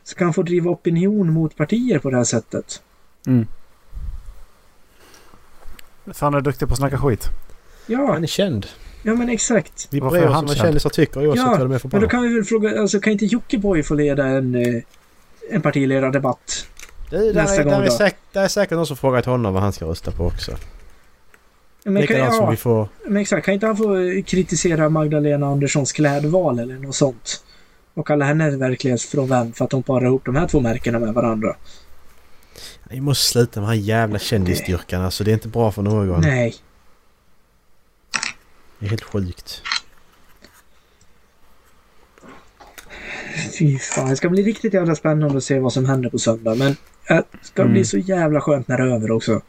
[0.03, 2.81] Ska han få driva opinion mot partier på det här sättet?
[3.27, 3.47] Mm.
[6.13, 7.25] Fan är duktig på att snacka skit.
[7.87, 8.67] Ja, Han är känd.
[9.03, 9.87] Ja men exakt.
[9.91, 10.67] Vi bryr är oss om vad känd?
[10.67, 12.99] kändisar tycker oavsett Ja, vad de är för Men då kan vi väl fråga, alltså
[12.99, 14.83] kan inte Jockiboi få leda en, eh,
[15.49, 16.67] en partiledardebatt?
[17.09, 17.91] Det, där, nästa är, gång där, är då?
[17.91, 20.51] säkert, där är säkert någon som frågat honom vad han ska rösta på också.
[21.83, 22.87] Men, kan, Likadant som ja, vi får...
[23.05, 27.43] men exakt, kan inte han få eh, kritisera Magdalena Anderssons klädval eller något sånt?
[27.93, 31.55] Och kalla henne verklighetsfrånvänd för att hon parar ihop de här två märkena med varandra.
[32.89, 35.23] Vi måste sluta med den här jävla kändisstyrkan alltså.
[35.23, 36.21] Det är inte bra för någon.
[36.21, 36.55] Nej.
[38.79, 39.61] Det är helt sjukt.
[43.59, 46.55] Fy fan, det ska bli riktigt jävla spännande att se vad som händer på söndag.
[46.55, 46.75] Men
[47.07, 47.73] det ska Mm.
[47.73, 49.41] bli så jävla skönt när det är över också.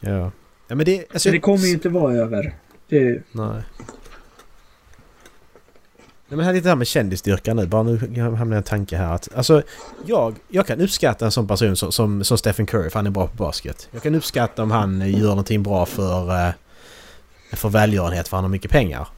[0.00, 0.30] Ja.
[0.68, 0.98] Ja men det...
[0.98, 2.56] Alltså, Så det kommer ju inte vara över.
[2.88, 3.62] Det, Nej.
[6.30, 7.66] Nej men här lite det här med kändisstyrkan nu.
[7.66, 9.34] Bara nu hamnar en tanke här att...
[9.34, 9.62] Alltså,
[10.06, 13.10] jag, jag kan uppskatta en sån person som, som, som Stephen Curry för han är
[13.10, 13.88] bra på basket.
[13.90, 16.52] Jag kan uppskatta om han gör någonting bra för...
[17.52, 19.08] För välgörenhet för han har mycket pengar.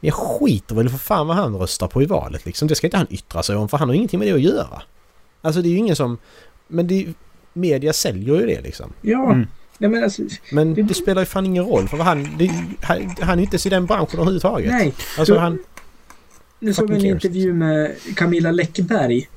[0.00, 2.68] Men jag skiter väl för fan vad han röstar på i valet liksom.
[2.68, 4.82] Det ska inte han yttra sig om för han har ingenting med det att göra.
[5.42, 6.18] Alltså det är ju ingen som...
[6.68, 7.14] Men det är
[7.52, 8.92] Media säljer ju det liksom.
[9.02, 9.46] ja, Mm.
[9.78, 10.22] nej men alltså...
[10.52, 12.28] Men Det- det spelar ju fan ingen roll för vad han...
[12.38, 14.70] Det, han, han är inte i den branschen överhuvudtaget.
[14.70, 14.94] Nej.
[15.18, 15.58] Alltså Du- han...
[16.60, 19.28] Nu såg vi en intervju med Camilla Läckberg.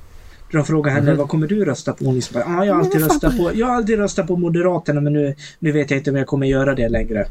[0.51, 1.17] De frågade henne Mhm.
[1.17, 2.05] vad kommer du rösta på?
[2.05, 5.01] Hon liksom bara, ah, jag, har alltid röstat på, jag har alltid röstat på Moderaterna
[5.01, 7.27] men nu, nu vet jag inte om jag kommer göra det längre.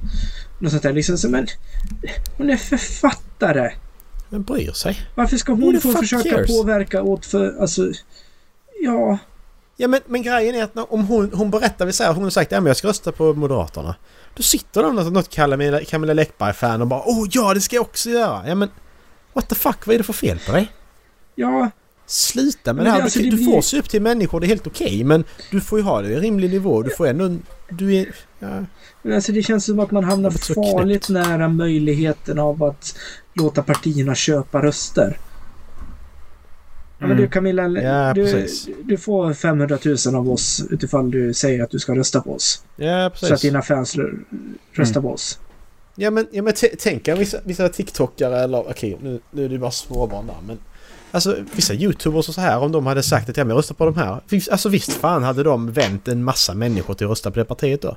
[0.59, 0.93] Något sånt där.
[0.93, 1.47] Liksom, så, men,
[2.37, 3.71] hon är författare.
[4.29, 5.01] Men bryr sig.
[5.15, 6.57] Varför ska hon få försöka cares?
[6.59, 7.61] påverka åt för...
[7.61, 7.93] Alltså...
[8.83, 9.19] Ja.
[9.77, 12.31] Ja men, men grejen är att när, om hon, hon berättar, vi säger hon har
[12.31, 13.95] sagt att jag ska rösta på Moderaterna.
[14.37, 17.83] Då sitter de något, något Camilla, Camilla Läckberg-fan och bara Åh ja det ska jag
[17.83, 18.43] också göra!
[18.49, 18.69] Ja men...
[19.33, 20.73] What the fuck, vad är det för fel på dig?
[21.35, 21.71] Ja.
[22.11, 23.03] Sluta med Men det här.
[23.03, 25.05] alltså, du, det du får se upp till människor, det är helt okej.
[25.05, 26.83] men du får ju ha det i rimlig nivå.
[26.83, 27.37] Du får ändå...
[27.69, 28.07] Du är...
[28.39, 28.65] Ja.
[29.03, 31.29] Men alltså det känns som att man hamnar farligt knäppt.
[31.29, 32.95] nära möjligheten av att
[33.35, 35.19] låta partierna köpa röster.
[36.99, 37.23] Ja, men Mm.
[37.23, 38.69] du Camilla, Ja, du, precis.
[38.85, 42.65] du får 500 000 av oss utifall du säger att du ska rösta på oss.
[42.77, 43.41] Ja, Så att precis.
[43.41, 44.19] dina fans rö-
[44.73, 45.09] röstar Mm.
[45.09, 45.39] på oss.
[45.97, 49.59] Ja men, ja, men tänk er vissa, vissa TikTokare eller okej nu, nu är det
[49.59, 50.59] bara småbarn där men
[51.13, 53.75] Alltså vissa YouTubers och så här om de hade sagt att ja, men jag röstar
[53.75, 54.21] på de här.
[54.51, 57.83] Alltså visst fan hade de vänt en massa människor till att rösta på det partiet
[57.83, 57.97] då.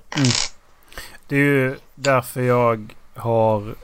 [1.28, 3.76] Det är ju därför jag har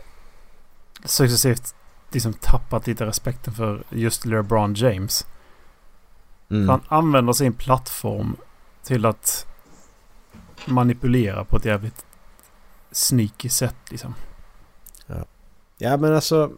[1.06, 1.76] successivt
[2.12, 5.26] liksom tappat lite respekten för just LeBron James.
[6.50, 6.66] Mm.
[6.66, 8.36] För han använder sin plattform
[8.84, 9.46] till att
[10.66, 12.06] manipulera på ett jävligt
[12.92, 14.14] sneaky sätt liksom.
[15.78, 16.52] Ja men alltså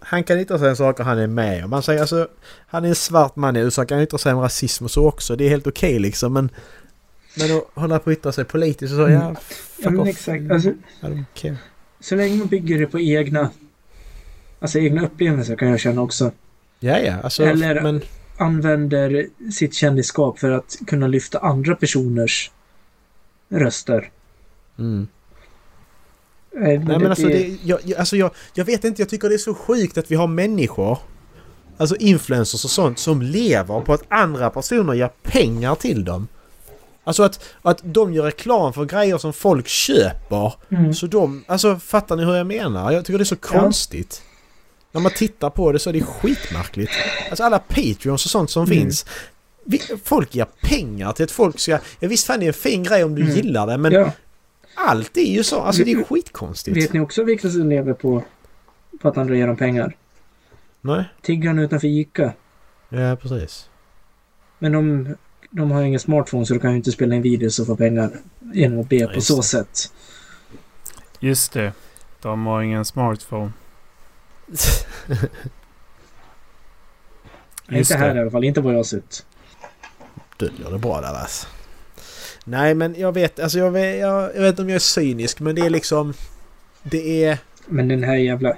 [0.00, 1.70] han kan yttra sig om saker han är med om.
[1.70, 2.28] Man säger alltså
[2.66, 5.36] han är en svart man i USA kan yttra sig om rasism och så också.
[5.36, 6.50] Det är helt okej liksom men
[7.38, 10.08] men att hålla på att yttra sig politiskt och så, ja, fuck Ja, men off.
[10.08, 10.50] exakt.
[10.50, 10.72] Alltså,
[11.34, 11.56] care.
[12.00, 13.50] så länge man bygger det på egna,
[14.60, 16.32] alltså egna upplevelser kan jag känna också.
[16.80, 18.00] Ja, ja, alltså, Eller- men
[18.36, 22.50] Använder sitt kändisskap för att kunna lyfta andra personers
[23.48, 24.10] röster.
[24.78, 25.08] mm.
[26.54, 29.38] Nej men alltså, det- jag, jag, alltså jag, jag vet inte, jag tycker det är
[29.38, 30.98] så sjukt att vi har människor
[31.76, 36.28] Alltså influencers och sånt som lever på att andra personer ger pengar till dem.
[37.04, 40.54] Alltså att, att de gör reklam för grejer som folk köper.
[40.70, 40.94] Mm.
[40.94, 42.92] Så de, alltså fattar ni hur jag menar?
[42.92, 44.22] Jag tycker det är så konstigt.
[44.92, 46.90] När man tittar på det så är det skitmärkligt.
[47.30, 48.78] Alltså alla Patreons och sånt som Mm.
[48.78, 49.06] finns.
[49.64, 51.78] Vi, folk ger pengar till att folk ska...
[52.00, 53.34] Ja visst fan det är en fin grej om du Mm.
[53.36, 54.12] gillar det men ja.
[54.74, 55.60] Allt är ju så.
[55.60, 56.76] Alltså det är skitkonstigt.
[56.76, 58.22] Vet ni också vilka som lever på,
[59.00, 59.96] på att andra ger dem pengar?
[60.80, 61.04] Nej?
[61.22, 62.32] Tiggarna utanför Ica.
[62.88, 63.68] Ja, precis.
[64.58, 65.14] Men de,
[65.50, 67.76] de har ju ingen smartphone så de kan ju inte spela in videos och få
[67.76, 68.10] pengar
[68.54, 69.42] genom att be Ja, på just så det.
[69.42, 69.92] sätt.
[71.20, 71.72] Just det.
[72.20, 73.52] De har ingen smartphone.
[74.48, 74.86] Just
[77.90, 78.18] inte här det.
[78.18, 79.26] i alla fall, inte vad jag har sett.
[80.36, 81.46] Döljer det bra där alltså.
[82.44, 85.40] Nej men jag vet, alltså jag vet, jag, jag vet inte om jag är cynisk
[85.40, 86.14] men det är liksom...
[86.82, 87.38] Det är...
[87.66, 88.56] Men den här jävla...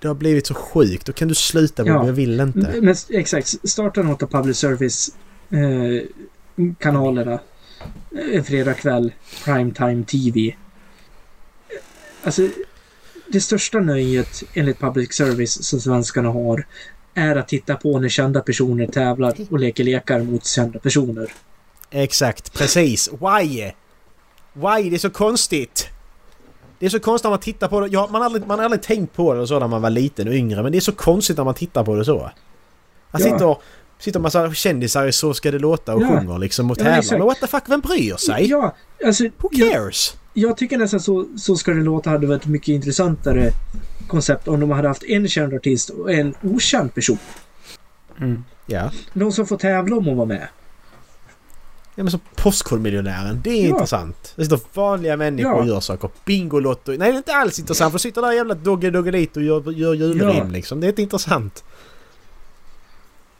[0.00, 1.06] Det har blivit så sjukt.
[1.06, 2.06] Då kan du sluta med Ja.
[2.06, 2.74] Jag vill inte.
[2.80, 5.16] Men, exakt, starta något av public service
[5.50, 6.08] eh,
[6.78, 7.40] kanalerna.
[8.32, 9.12] En fredagkväll,
[9.44, 10.56] primetime TV.
[12.24, 12.48] Alltså,
[13.28, 16.66] det största nöjet enligt public service som svenskarna har
[17.14, 21.32] är att titta på när kända personer tävlar och leker lekar mot kända personer.
[21.90, 23.08] Exakt, precis.
[23.12, 23.72] Why?
[24.52, 24.90] Why?
[24.90, 25.88] Det är så konstigt.
[26.78, 27.88] Det är så konstigt när man tittar på det.
[27.88, 30.28] Ja, man, har aldrig, man har aldrig tänkt på det så när man var liten
[30.28, 30.62] och yngre.
[30.62, 32.20] Men det är så konstigt när man tittar på det så.
[32.20, 32.32] Att
[33.10, 33.18] Ja.
[33.18, 33.56] sitter,
[33.98, 36.08] sitter en massa kändisar i Så ska det låta och Ja.
[36.08, 36.98] sjunger liksom och Ja, tävlar.
[36.98, 37.18] exakt.
[37.18, 38.46] Men what the fuck, vem bryr sig?
[38.50, 38.74] Ja,
[39.06, 39.24] alltså...
[39.24, 40.14] Who jag, cares?
[40.34, 43.50] jag tycker nästan så, så ska det låta hade varit ett mycket intressantare
[44.08, 47.18] koncept om de hade haft en känd artist och en okänd person.
[48.20, 48.44] Mm.
[48.66, 48.90] Ja.
[49.12, 50.48] De som får tävla om att vara med.
[51.98, 53.68] Ja men som Postkodmiljonären, det är Ja.
[53.68, 54.32] intressant.
[54.36, 55.66] Det sitter vanliga människor och Ja.
[55.68, 56.10] gör saker.
[56.24, 56.90] Bingolotto.
[56.92, 59.94] Nej det är inte alls intressant för sitter där jävla Dogge Doggelito och gör, gör
[59.94, 60.44] julrim Ja.
[60.44, 60.80] liksom.
[60.80, 61.64] Det är inte intressant.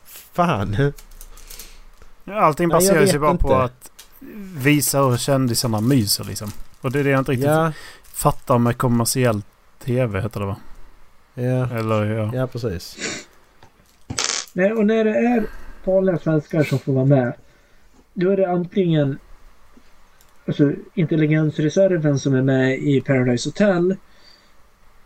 [0.04, 0.92] Fan.
[2.26, 3.56] Allting baseras ju bara på inte.
[3.62, 3.90] att
[4.56, 6.50] visa hur kändisarna myser liksom.
[6.80, 7.72] Och det är det jag inte riktigt Ja,
[8.04, 9.42] fattar med kommersiell
[9.84, 10.56] tv heter det va?
[11.34, 12.30] ja, Eller ja.
[12.34, 12.96] ja precis.
[14.52, 15.46] Nej, och när det är
[15.84, 17.32] vanliga svenskar som får vara med.
[18.18, 19.18] Då är det antingen
[20.46, 23.96] alltså, intelligensreserven som är med i Paradise Hotel.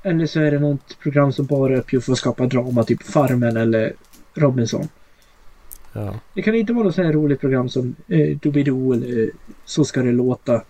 [0.03, 3.03] Eller så är det något program som bara är uppgjort för att skapa drama, typ
[3.03, 3.93] Farmen eller
[4.35, 4.89] Robinson.
[5.93, 6.15] Ja.
[6.35, 9.29] Det kan inte vara något så här roligt program som eh, Doobidoo eller eh,
[9.65, 10.63] Så ska det låta.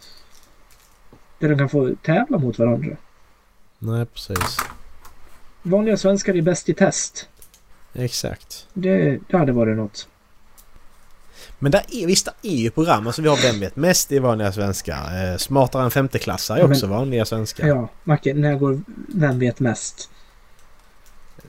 [1.38, 2.96] Där de kan få tävla mot varandra.
[3.78, 4.56] Nej, precis.
[5.62, 7.28] Vanliga svenskar är bäst i test.
[7.92, 8.68] Exakt.
[8.74, 10.08] Det, det hade varit något.
[11.62, 13.06] Men där är, visst, det är ju program.
[13.06, 15.30] Alltså vi har Vem vet mest i vanliga svenskar.
[15.32, 17.66] Eh, Smartare än femteklassare är Ja, men- också vanliga svenskar.
[17.66, 18.80] Ja, Macke, när går
[19.14, 20.10] Vem vet mest?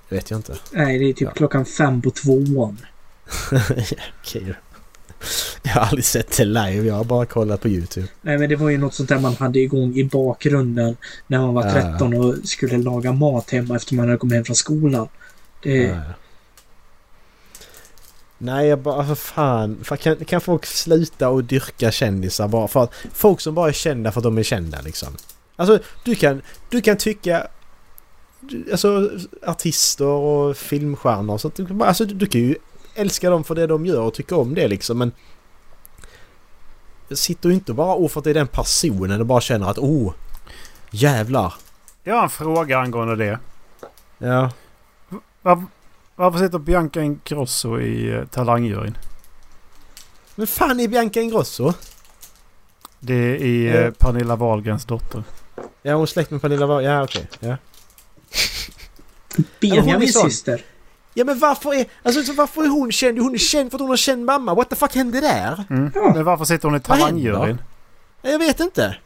[0.10, 0.56] Det vet jag inte.
[0.72, 1.32] Nej, det är typ Ja.
[1.32, 2.78] klockan fem på tvåan.
[4.22, 4.54] Okej.
[5.64, 6.88] Jag har aldrig sett det live.
[6.88, 8.08] Jag har bara kollat på YouTube.
[8.22, 10.98] Nej, men det var ju något sånt där man hade igång i bakgrunden
[11.28, 11.72] när man var Ja.
[11.72, 15.08] 13 och skulle laga mat hemma efter man hade kommit hem från skolan.
[15.64, 16.00] Det, Nej.
[18.44, 19.84] Nej, jag bara för fan.
[20.00, 22.94] Kan, kan folk sluta och dyrka kändisar bara för att...
[23.14, 25.18] Folk som bara är kända för att de är kända liksom.
[25.56, 27.48] Alltså du kan, du kan tycka...
[28.72, 29.10] Alltså
[29.46, 31.56] artister och filmstjärnor och sånt.
[31.56, 32.56] Du, kan bara- alltså, du, du kan ju
[32.96, 35.12] älska dem för det de gör och tycka om det liksom men...
[37.12, 39.78] Sitter ju inte bara och för att det är den personen och bara känner att
[39.78, 40.14] oh...
[40.92, 41.54] Jävlar.
[42.04, 43.40] Jag har en fråga angående det.
[44.18, 44.52] Ja.
[45.42, 45.64] Var,
[46.22, 48.98] varför sitter Bianca Ingrosso i uh, talangjuryn?
[50.36, 51.74] Men fan är Bianca Ingrosso?
[53.00, 53.86] Det är i Eh.
[53.86, 55.24] uh, Pernilla Wahlgrens dotter.
[55.82, 57.28] Ja hon är släkt med Pernilla Wahl- Ja okej.
[57.40, 57.48] Ja.
[57.48, 60.62] hon är Benjamins syster.
[61.14, 63.20] Ja men varför är, alltså, så varför är hon känd?
[63.20, 64.54] Hon är känd för att hon har känd mamma.
[64.54, 65.64] What the fuck hände där?
[65.70, 65.92] Mm.
[65.96, 66.14] Ja.
[66.14, 67.62] Men varför sitter hon i talangjuryn?
[68.22, 68.98] Jag vet inte.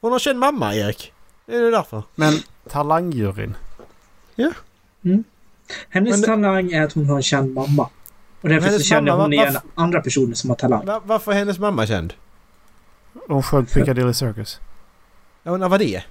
[0.00, 1.12] Hon har känd mamma Erik.
[1.46, 2.02] Är det därför?
[2.14, 2.34] Men
[2.68, 3.56] talangjuryn?
[5.88, 7.88] Hennes Men det- talang är att hon har en känd mamma.
[8.40, 10.86] Och därför så känner mamma, hon igen andra personer som har talang.
[10.86, 12.14] Va, varför är hennes mamma känd?
[13.28, 14.60] Hon sjöng Piccadilly Circus.
[15.42, 16.02] Ja, när var det?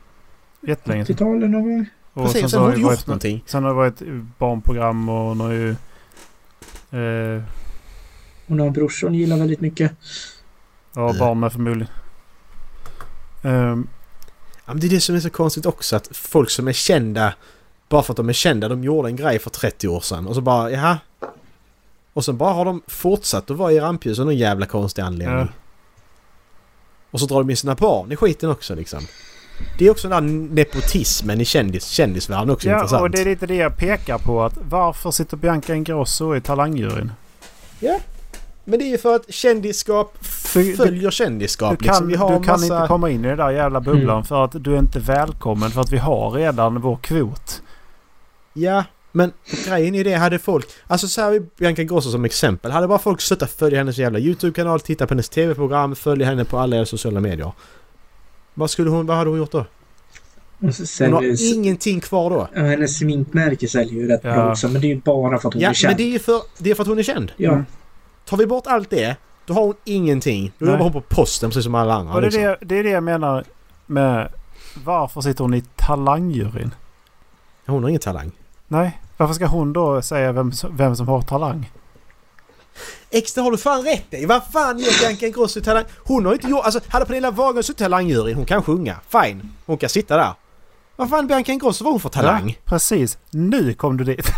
[0.68, 1.16] Jättelänge sedan.
[1.16, 1.86] 80-talet någon gång.
[2.14, 3.44] Och Precis, sen, sen har hon varit, gjort någonting.
[3.46, 4.02] sen har det varit
[4.38, 5.70] barnprogram och hon har ju...
[6.92, 7.44] Eh,
[8.48, 9.92] Hon har en brorsa hon gillar väldigt mycket.
[10.96, 11.94] ja, barn med förmodligen.
[13.44, 13.88] Ehm,
[14.66, 17.34] Ja, men det är det som är så konstigt också att folk som är kända
[17.92, 20.36] bara för att de är kända, de gjorde en grej för 30 år sedan och
[20.36, 20.98] så bara jaha.
[22.14, 25.38] Och sen bara har de fortsatt att vara i rampljuset av någon jävla konstig anledning.
[25.38, 25.48] Ja.
[27.12, 29.00] Och så drar de in sina barn i skiten också liksom.
[29.80, 33.02] Det är också den där nepotismen i kändis, kändisvärlden också ja, intressant.
[33.02, 34.44] och det är lite det jag pekar på.
[34.44, 37.12] att Varför sitter Bianca Ingrosso i talangjuryn?
[38.64, 40.18] Men det är ju för att kändisskap
[40.54, 41.80] Du- följer kändisskap.
[41.80, 42.10] Du liksom.
[42.10, 42.76] kan, har du kan massa...
[42.76, 44.24] inte komma in i den där jävla bubblan Mm.
[44.24, 47.62] för att du är inte välkommen för att vi har redan vår kvot.
[48.54, 49.32] Ja, men
[49.68, 50.68] grejen är det, hade folk...
[50.88, 52.72] Alltså så här är Bianca Ingrosso som exempel.
[52.72, 56.58] Hade bara folk slutat följa hennes jävla YouTube-kanal, titta på hennes TV-program, följa henne på
[56.60, 57.52] alla sociala medier.
[58.54, 59.06] Vad skulle hon...
[59.06, 59.60] Vad hade hon gjort då?
[59.60, 62.48] Och Hon har ingenting kvar då.
[62.56, 64.34] ja, hennes sminkmärke säljer ju rätt Ja.
[64.34, 64.68] bra också.
[64.68, 65.90] Men det är ju bara för att hon Ja, är känd.
[65.90, 67.32] men det är ju för, det är för att hon är känd.
[67.38, 67.52] Ja.
[67.52, 67.66] Mm.
[68.26, 70.52] Tar vi bort allt det, då har hon ingenting.
[70.58, 70.74] Då Nej.
[70.74, 72.14] jobbar hon på posten precis som alla andra.
[72.14, 72.44] Och det är liksom.
[72.44, 73.44] det, det är det jag menar
[73.86, 74.32] med
[74.84, 76.74] varför sitter hon i talangjuryn?
[77.66, 78.32] Hon har ingen talang.
[78.72, 81.72] Nej, varför ska hon då säga vem, vem som har talang?
[83.10, 84.26] Det har du fan rätt i.
[84.26, 85.84] Vad fan ger Bianca Ingrosso talang?
[85.98, 86.66] Hon har inte gjort...
[86.66, 88.96] Alltså, hade Pernilla Wahlgren suttit i talangjuryn, hon kan sjunga.
[89.10, 89.50] Fine.
[89.66, 90.34] Hon kan sitta där.
[90.96, 92.50] Vad fan Bianca Ingrosso var hon för talang?
[92.50, 93.18] Ja, precis.
[93.30, 94.38] Nu kom du dit.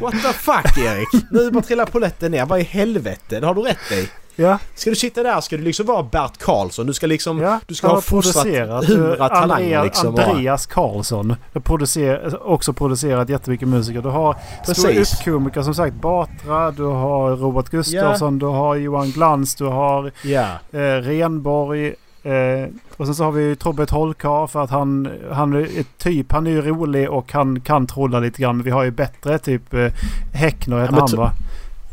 [0.00, 1.08] What the fuck Erik?
[1.30, 2.46] Nu bara trillar polletten ner.
[2.46, 3.40] Vad i helvete?
[3.40, 4.08] Det har du rätt i.
[4.36, 6.86] ja, Ska du sitta där ska du liksom vara Bert Karlsson.
[6.86, 7.38] Du ska liksom...
[7.40, 7.60] ja.
[7.66, 10.08] Du ska ha fostrat producerat, hundra eh, talanger liksom.
[10.18, 11.36] Andreas Karlsson.
[11.62, 14.02] Producer, också producerat jättemycket musiker.
[14.02, 14.36] Du har
[14.74, 20.46] ståuppkomiker som sagt Batra, du har Robert Gustafsson, du har Johan Glans, du har Ja.
[20.72, 21.94] eh, Renborg.
[22.22, 25.68] Eh, och sen så har vi ju Tobbe Trollkarl för att han, han är
[25.98, 28.56] typ, han är ju rolig och han kan trolla lite grann.
[28.56, 29.92] Men vi har ju bättre typ eh,
[30.32, 31.32] Häckner heter men han va?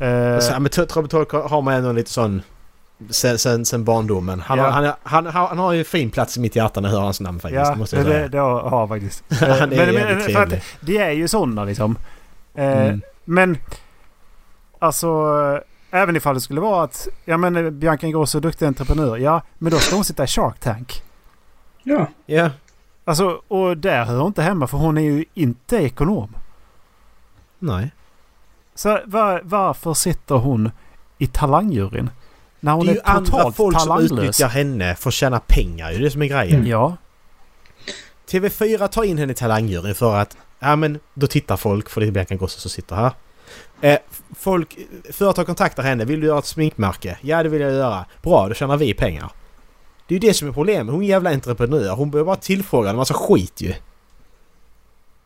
[0.03, 2.41] Eh, Så, men Tobbe Tolk har man ändå lite sån...
[3.09, 4.39] Sen, sen, sen barndomen.
[4.41, 4.63] Han, Ja.
[4.63, 6.95] har, han, han, han, han har ju en fin plats i mitt hjärta när jag
[6.95, 7.65] hör hans namn faktiskt.
[7.65, 8.27] ja, det måste det, jag det, säga.
[8.27, 9.23] det har har faktiskt.
[9.39, 10.57] Han är Eh, men, men, för trevlig.
[10.57, 11.97] att det är ju sådana liksom.
[12.55, 13.01] Eh, Mm.
[13.25, 13.57] Men
[14.79, 15.07] alltså
[15.91, 19.17] eh, även ifall det skulle vara att ja men eh, Bianca Ingrosso är duktig entreprenör.
[19.17, 21.03] Ja men då ska hon sitta i Shark Tank.
[21.83, 22.07] Ja.
[22.25, 22.49] Ja.
[23.05, 26.35] Alltså och där hör hon inte hemma för hon är ju inte ekonom.
[27.59, 27.91] Nej.
[28.76, 30.71] Så var, varför sitter hon
[31.17, 32.09] i talangjuryn.
[32.59, 34.11] När hon det är är, ju andra folk som talanglös.
[34.11, 35.89] utnyttjar henne för att tjäna pengar.
[35.89, 36.55] Det är det som är grejen.
[36.55, 36.67] Mm.
[36.69, 36.97] Ja.
[38.30, 42.07] TV4 tar in henne i talangjuryn för att ja men då tittar folk för det
[42.07, 43.11] är Bianca Ingrosso som sitter här.
[43.82, 43.99] Eh,
[44.39, 44.78] folk,
[45.11, 46.05] företag kontaktar henne.
[46.05, 47.17] Vill du göra ett sminkmärke?
[47.21, 48.05] Ja det vill jag göra.
[48.21, 49.32] Bra, då tjänar vi pengar.
[50.07, 50.93] Det är ju det som är problemet.
[50.93, 51.95] Hon är jävla entreprenör.
[51.95, 53.74] Hon behöver bara tillfråga en massa skit ju.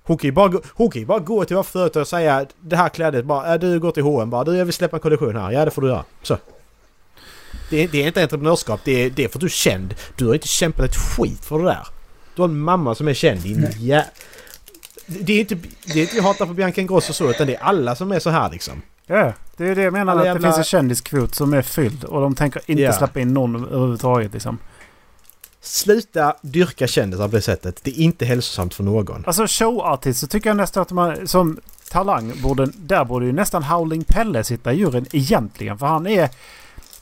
[0.08, 2.76] Hon kan ju bara gå, hon kan bara gå till varje företag och säga det
[2.76, 5.36] här klädet bara äh, du går till H&M bara du jag vill släppa en kollektion
[5.36, 5.52] här.
[5.52, 6.04] Ja det får du göra.
[6.24, 6.38] Så.
[7.70, 8.80] Det är, det är inte entreprenörskap.
[8.84, 9.96] Det är, det är för att du är känd.
[10.16, 11.88] Du har inte kämpat ett skit för det där.
[12.36, 14.06] Du har en mamma som är känd din jä...
[15.06, 15.56] Det är inte,
[15.86, 18.20] det är inte jag hatar på Bianca Ingrosso så utan det är alla som är
[18.20, 18.82] så här liksom.
[19.06, 20.12] Ja, det är det jag menar.
[20.12, 22.04] Alla att jävla- det finns en kändiskvot som är fylld.
[22.04, 22.94] Och de tänker inte Ja.
[22.94, 24.58] släppa in någon överhuvudtaget liksom.
[25.68, 27.84] Sluta dyrka kändisar på det sättet.
[27.84, 29.24] Det är inte hälsosamt för någon.
[29.28, 31.60] Alltså showartist så tycker jag nästan att man som
[31.92, 32.66] talang borde...
[32.76, 35.78] Där borde ju nästan Howling Pelle sitta i juryn egentligen.
[35.78, 36.30] För han är...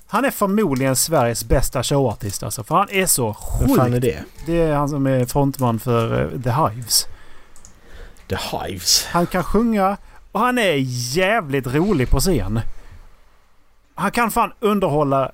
[0.07, 2.63] Han är förmodligen Sveriges bästa showartist alltså.
[2.63, 4.01] För han är så Vem fan är sjukt.
[4.01, 4.23] det?
[4.45, 7.07] Det är han som är frontman för eh, The Hives.
[8.29, 9.05] The Hives.
[9.05, 9.97] Han kan sjunga
[10.31, 10.75] och han är
[11.15, 12.61] jävligt rolig på scen.
[13.95, 15.31] Han kan fan underhålla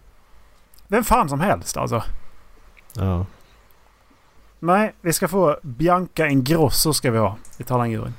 [0.88, 2.04] vem fan som helst alltså.
[2.94, 3.26] Ja.
[4.60, 8.14] Nej, vi ska få Bianca Ingrosso ska vi ha i talangjuryn.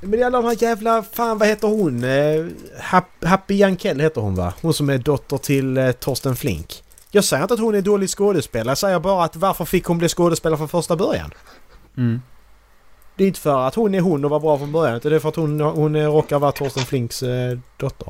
[0.00, 1.02] Men det är alla de här jävla...
[1.02, 2.04] Fan vad heter hon?
[2.04, 2.46] Eh,
[2.80, 4.54] Hap- Happy Jankell heter hon va?
[4.62, 6.82] Hon som är dotter till eh, Torsten Flink.
[7.10, 8.70] Jag säger inte att hon är dålig skådespelare.
[8.70, 11.30] Jag säger bara att varför fick hon bli skådespelare från första början?
[11.96, 12.20] Mm.
[13.16, 14.96] Det är inte för att hon är hon och var bra från början.
[14.96, 17.24] utan Det är för att hon, hon eh, råkar vara Torsten Flinks
[17.76, 18.08] dotter.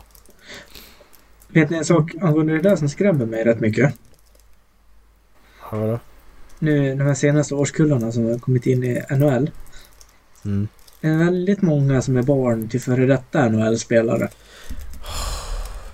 [1.49, 3.95] Vet ni en sak angående det där som skrämmer mig rätt mycket?
[5.71, 5.99] Ja?
[6.59, 9.51] Nu de här senaste årskullarna som har kommit in i NHL.
[10.45, 10.69] Mm.
[11.01, 14.29] Det är väldigt många som är barn till före detta NHL-spelare.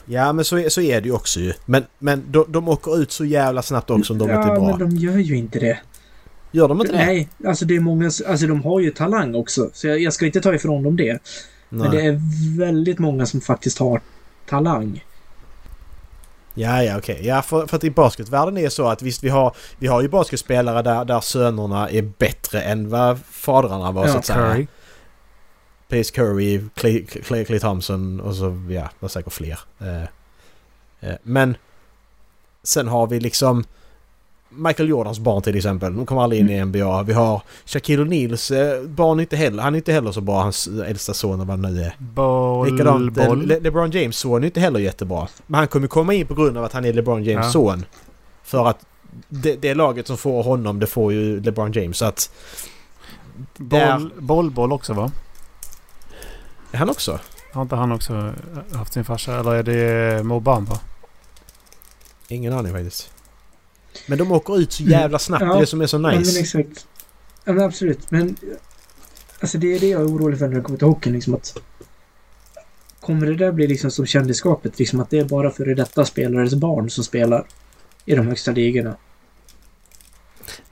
[0.04, 1.52] Ja men så är, så är det ju också ju.
[1.66, 4.56] Men, men de, de åker ut så jävla snabbt också om de ja, inte är
[4.56, 4.76] bra.
[4.76, 5.78] men de gör ju inte det.
[6.52, 6.98] Gör de inte det?
[6.98, 8.10] Nej, alltså det är många...
[8.26, 9.70] Alltså de har ju talang också.
[9.72, 11.18] Så jag, jag ska inte ta ifrån dem det.
[11.68, 12.20] Men det är
[12.58, 14.00] väldigt många som faktiskt har
[14.48, 15.04] talang.
[16.60, 17.26] Ja, ja, okej.
[17.26, 20.02] Ja, för, för att i basketvärlden är det så att visst, vi har, vi har
[20.02, 24.38] ju basketspelare där, där sönerna är bättre än vad fadrarna var så Ja, att säga.
[24.38, 24.66] Curry.
[25.88, 29.58] Pace Curry, Clay, Clay, Clay Thompson och så, ja, det var säkert fler.
[29.80, 30.02] Eh,
[31.00, 31.56] eh, men
[32.62, 33.64] sen har vi liksom
[34.50, 35.96] Michael Jordans barn till exempel.
[35.96, 37.02] De kommer aldrig in i NBA.
[37.02, 39.62] Vi har Shaquille O'Neals eh, barn inte heller.
[39.62, 41.96] Han är inte heller så bra, hans äldsta son vad nu är.
[41.98, 43.46] Boll, Likadant, boll.
[43.46, 45.28] Le LeBron James son är inte heller jättebra.
[45.46, 47.52] Men han kommer komma in på grund av att han är LeBron James Ja.
[47.52, 47.84] son.
[48.42, 48.86] För att
[49.28, 51.98] det, det laget som får honom, det får ju LeBron James.
[51.98, 52.30] Så att...
[53.56, 55.10] Boll, boll, boll också va?
[56.72, 57.18] är han också?
[57.52, 58.34] Har inte han också
[58.74, 59.38] haft sin farsa?
[59.40, 60.78] Eller är det Mo Bamba?
[62.28, 63.10] Ingen aning faktiskt.
[64.06, 66.00] Men de åker ut så jävla snabbt, Ja, det är det som är så Ja,
[66.00, 66.40] men nice.
[66.40, 66.86] exakt.
[67.44, 68.10] Ja, men absolut.
[68.10, 68.36] Men
[69.40, 71.12] alltså det är det jag är orolig för när det kommer till hockeyn.
[71.14, 71.56] Liksom att,
[73.00, 74.78] kommer det där bli liksom som kändisskapet?
[74.78, 77.46] Liksom att det är bara före detta spelares barn som spelar
[78.04, 78.96] i de högsta ligorna.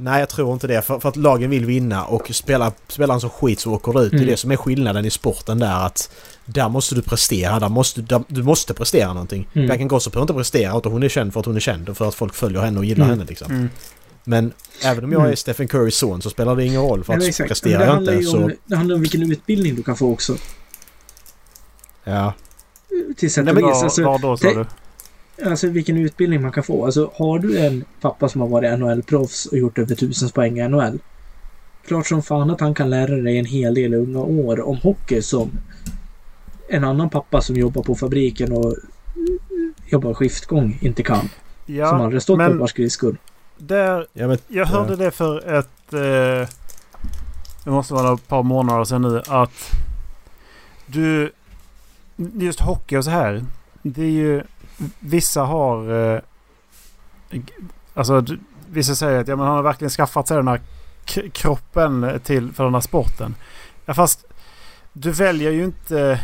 [0.01, 0.83] Nej, jag tror inte det.
[0.83, 4.01] För, för att lagen vill vinna och spelar, spelar han så skit så åker du
[4.01, 4.11] ut.
[4.11, 4.31] Det är Mm.
[4.31, 6.11] det som är skillnaden i sporten där att
[6.45, 7.61] där måste du prestera.
[7.61, 9.49] Där måste, där, du måste prestera någonting.
[9.55, 9.67] Mm.
[9.67, 11.97] Bianca Ingrosso behöver inte prestera utan hon är känd för att hon är känd och
[11.97, 13.19] för att folk följer henne och gillar Mm.
[13.19, 13.53] henne liksom.
[13.53, 13.69] Mm.
[14.25, 14.53] Men
[14.85, 15.33] även om jag Mm.
[15.33, 17.49] är Stephen Currys son så spelar det ingen roll för att men exakt.
[17.49, 18.45] Presterar jag inte ju så...
[18.45, 20.37] om, det handlar om vilken utbildning du kan få också.
[22.05, 22.33] Ja.
[23.17, 23.65] Till sätt Nej, och men.
[23.71, 24.67] Var, Alltså, var då sa det- du?
[25.47, 26.85] Alltså vilken utbildning man kan få.
[26.85, 30.69] Alltså har du en pappa som har varit NHL-proffs och gjort över tusen poäng i
[30.69, 30.99] NHL.
[31.87, 35.23] Klart som fan att han kan lära dig en hel del unga år om hockey
[35.23, 35.51] som
[36.69, 38.75] en annan pappa som jobbar på fabriken och
[39.87, 41.21] jobbar skiftgång inte kan.
[41.21, 43.17] som Ja, aldrig stått på men ett par skridskor.
[43.59, 45.93] där, ja men, jag hörde det för ett...
[45.93, 46.49] Eh,
[47.65, 49.71] det måste vara ett par månader sedan nu att
[50.87, 51.33] du...
[52.17, 53.45] Just hockey och så här.
[53.83, 54.43] Det är ju...
[54.99, 55.91] Vissa har...
[56.15, 56.21] Eh,
[57.95, 58.25] alltså
[58.71, 60.61] vissa säger att ja, men han har verkligen skaffat sig den här
[61.33, 63.35] kroppen till för den här sporten.
[63.85, 64.25] Ja, fast
[64.93, 66.21] du väljer ju inte...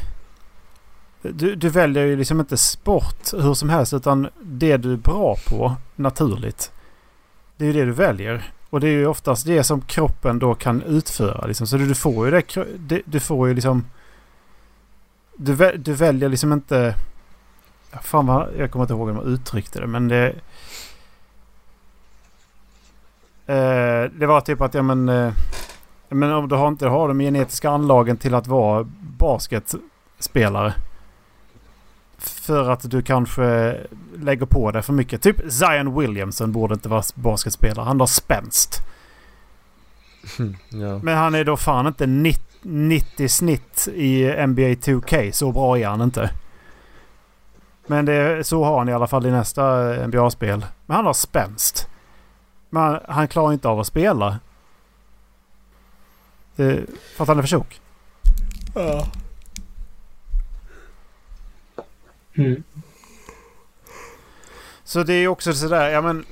[1.23, 5.37] Du, du väljer ju liksom inte sport hur som helst utan det du är bra
[5.49, 6.73] på naturligt.
[7.57, 8.53] Det är ju det du väljer.
[8.71, 11.47] Och det är ju oftast det som kroppen då kan utföra.
[11.47, 11.67] Liksom.
[11.67, 12.43] Så du, du får ju
[12.79, 13.03] det.
[13.05, 13.85] Du får ju liksom...
[15.37, 16.95] Du, du väljer liksom inte...
[18.03, 20.35] Fan vad, jag kommer inte ihåg hur man uttryckte det men det...
[23.47, 25.09] Eh, det var typ att ja men...
[25.09, 25.33] Eh,
[26.09, 30.75] men om du har inte har de genetiska anlagen till att vara basketspelare.
[32.19, 33.77] För att du kanske
[34.17, 35.23] lägger på det för mycket.
[35.23, 37.85] Typ Zion Williamson borde inte vara basketspelare.
[37.85, 38.81] Han har spänst.
[40.69, 40.99] Ja.
[41.03, 45.31] Men han är då fan inte 90, 90 snitt i NBA 2K.
[45.33, 46.31] Så bra är han inte.
[47.87, 50.67] Men det, så har han i alla fall i nästa NBA-spel.
[50.87, 51.89] Men han har spänst.
[52.71, 54.39] Men han, klarar inte av att spela.
[56.57, 57.81] Det, för att han är för tjock.
[62.37, 62.63] Mm.
[64.85, 66.25] Så det är också sådär, ja men...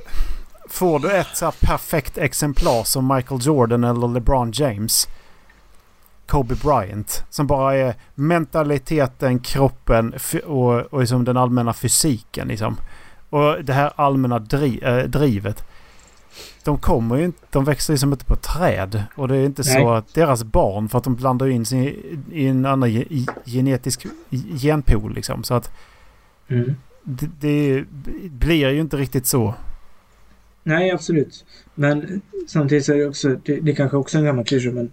[0.69, 5.09] Får du ett så perfekt exemplar som Michael Jordan eller LeBron James.
[6.33, 7.25] Kobe Bryant.
[7.31, 10.15] Som bara är mentaliteten, kroppen
[10.45, 12.49] och, och liksom den allmänna fysiken.
[12.49, 12.77] Liksom.
[13.31, 15.65] Och det här allmänna dri, äh, drivet.
[16.65, 19.03] De kommer ju inte, de växer liksom inte på träd.
[19.15, 19.75] Och det är inte Nej.
[19.75, 21.99] så att deras barn, för att de blandar in sig
[22.33, 24.07] i, en annan ge, genetisk
[24.61, 25.45] genpool liksom.
[25.45, 25.73] Så att
[26.49, 26.75] Mm.
[27.03, 27.85] det, det
[28.31, 29.55] blir ju inte riktigt så.
[30.63, 31.45] Nej, absolut.
[31.75, 34.91] Men samtidigt så är det också, det, det är kanske också en gammal klyscha, men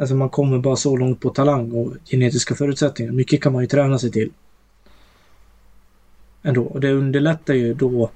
[0.00, 3.12] alltså man kommer bara så långt på talang och genetiska förutsättningar.
[3.12, 4.30] Mycket kan man ju träna sig till.
[6.42, 6.62] Ändå.
[6.64, 8.10] Och det underlättar ju då,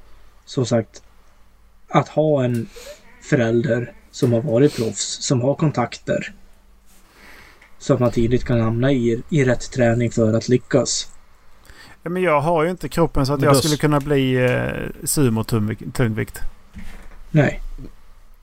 [0.44, 1.02] som sagt,
[1.88, 2.66] att ha en
[3.22, 6.34] förälder som har varit proffs, som har kontakter.
[7.78, 11.08] Så att man tidigt kan hamna i, i rätt träning för att lyckas.
[12.02, 14.34] Ja, men jag har ju inte kroppen så att Men jag då- skulle kunna bli
[14.34, 16.38] eh, sumo-tungvikt.
[17.30, 17.60] Nej.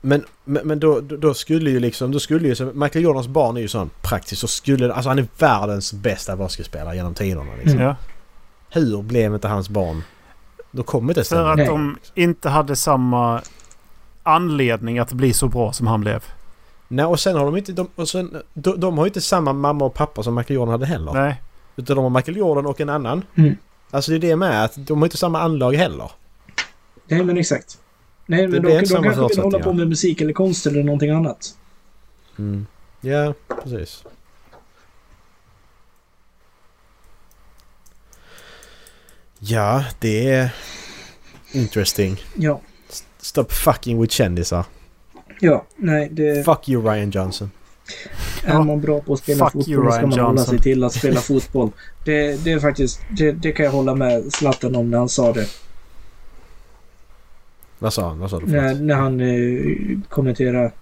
[0.04, 3.60] Men, men, men då, då skulle ju liksom, då skulle ju, Michael Jordans barn är
[3.60, 7.72] ju sån praktiskt, så skulle, alltså han är världens bästa basketspelare genom tiderna liksom.
[7.80, 7.86] Mm.
[7.86, 7.96] Ja.
[8.70, 10.02] Hur blev inte hans barn?
[10.70, 11.50] Då kommer inte För stämma.
[11.50, 11.66] att Nej.
[11.66, 13.42] de inte hade samma
[14.22, 16.24] anledning att bli så bra som han blev.
[16.88, 19.52] Nej och sen har de inte, de, och sen, de, de har ju inte samma
[19.52, 21.12] mamma och pappa som Michael Jordan hade heller.
[21.12, 21.42] Nej.
[21.76, 23.22] Utan de har Michael Jordan och en annan.
[23.34, 23.56] Mm.
[23.90, 26.10] Alltså det är det med att de har inte samma anlag heller.
[27.06, 27.78] Nej, men exakt.
[28.36, 31.10] Nej, men inte de samma kanske vill hålla på med musik eller konst eller någonting
[31.10, 31.56] annat.
[32.38, 32.66] Mm.
[33.00, 34.04] Ja, precis.
[39.38, 40.54] Ja, det är...
[41.52, 42.20] Interesting.
[42.34, 42.60] Ja.
[43.18, 44.64] Stop fucking with kändisar.
[45.40, 46.44] Ja, nej, det...
[46.44, 47.50] Fuck you Ryan Johnson.
[48.44, 50.46] Är man bra på att spela Fuck you, fotboll så ska man hålla Johnson.
[50.46, 51.70] sig till att spela fotboll.
[52.04, 53.00] Det, det är faktiskt...
[53.10, 55.46] Det, det kan jag hålla med Zlatan om när han sa det.
[57.82, 58.18] Vad sa han?
[58.18, 58.46] Vad sa du?
[58.46, 60.72] När, när han eh, kommenterade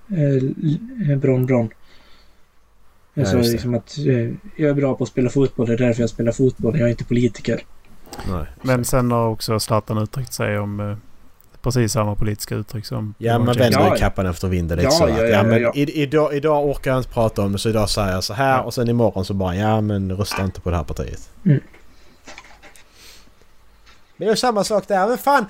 [1.11, 1.71] eh, Bron Bron.
[3.15, 5.67] Jag Ja, sa liksom att eh, jag är bra på att spela fotboll.
[5.67, 6.79] Det är därför jag spelar fotboll.
[6.79, 7.61] Jag är inte politiker.
[8.31, 8.47] Nej.
[8.63, 10.97] Men sen har också Zlatan uttryckt sig om eh,
[11.63, 13.15] precis samma politiska uttryck som...
[13.19, 15.09] Ja, man vänder Ja, kappan efter vinden lite Ja, så.
[15.09, 15.73] ja, ja, ja, ja, men ja.
[15.75, 18.75] Idag, idag orkar jag inte prata om det så idag säger jag så här och
[18.75, 21.31] sen imorgon så bara ja men rösta inte på det här partiet.
[21.45, 21.61] Mm.
[24.21, 25.09] Men det är samma sak där.
[25.09, 25.47] Men fan,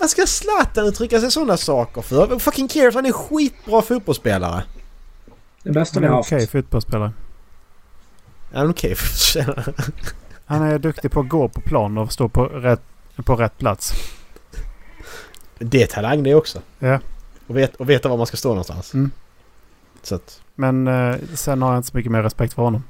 [0.00, 2.38] vad ska Zlatan uttrycka sig sådana saker för?
[2.38, 2.94] Fucking cares?
[2.94, 4.64] Han är skitbra fotbollsspelare.
[5.62, 6.32] Det bästa Han vi är har haft.
[6.32, 7.12] okej fotbollsspelare.
[8.52, 8.92] Ja, men okej.
[8.92, 9.54] Okay.
[10.44, 12.82] Han är duktig på att gå på plan och stå på rätt,
[13.24, 13.92] på rätt plats.
[15.58, 16.62] det är talang det också.
[16.78, 17.00] Ja.
[17.46, 18.94] Och, vet, och veta var man ska stå någonstans.
[18.94, 19.10] Mm.
[20.02, 20.40] Så att...
[20.54, 22.84] Men eh, sen har jag inte så mycket mer respekt för honom.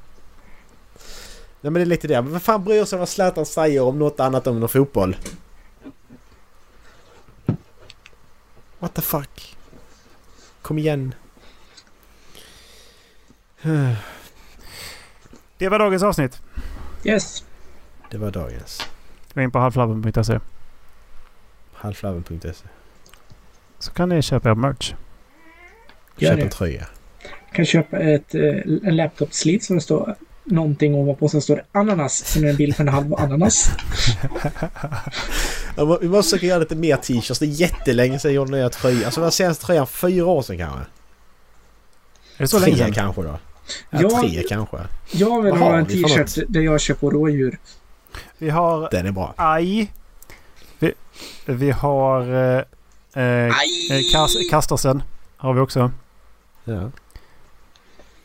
[1.63, 2.21] Nej men det är lite det.
[2.21, 5.15] Men vad fan bryr sig vad Zlatan säger om något annat än fotboll?
[8.79, 9.57] What the fuck?
[10.61, 11.13] Kom igen.
[15.57, 16.41] Det var dagens avsnitt.
[17.03, 17.43] Yes.
[18.11, 18.81] Det var dagens.
[19.33, 20.39] Gå in på halvflabben.se
[21.73, 22.67] Halflaven.se.
[23.79, 24.93] så kan ni köpa er merch.
[26.17, 26.43] Gör Köp det.
[26.43, 26.87] en tröja.
[27.51, 28.41] kan köpa ett, eh,
[28.83, 30.15] en laptop-slit som det står
[30.45, 31.29] någonting ovanpå.
[31.29, 32.13] Sen står det ananas.
[32.25, 33.69] Sen är det en bild på en halv ananas.
[35.75, 37.39] Ja, Vi måste försöka göra lite mer t-shirts.
[37.39, 39.05] Det är jättelänge sedan jag gjorde nya tröjor.
[39.05, 40.79] Alltså den senaste tröjan fyra år sedan kanske.
[40.79, 40.85] Är
[42.37, 42.93] det så tre länge sedan?
[42.93, 43.39] kanske då.
[43.89, 44.21] Ja, Ja.
[44.21, 44.77] tre kanske.
[45.11, 47.59] Jag vill ha en t-shirt där jag kör på rådjur.
[48.37, 49.33] Vi har Den är bra.
[49.37, 49.91] Aj.
[50.79, 50.93] Vi,
[51.45, 52.21] vi har
[53.15, 53.53] eh, eh,
[54.13, 55.03] Kas, Kastorsen.
[55.37, 55.91] Har vi också.
[56.63, 56.91] Ja.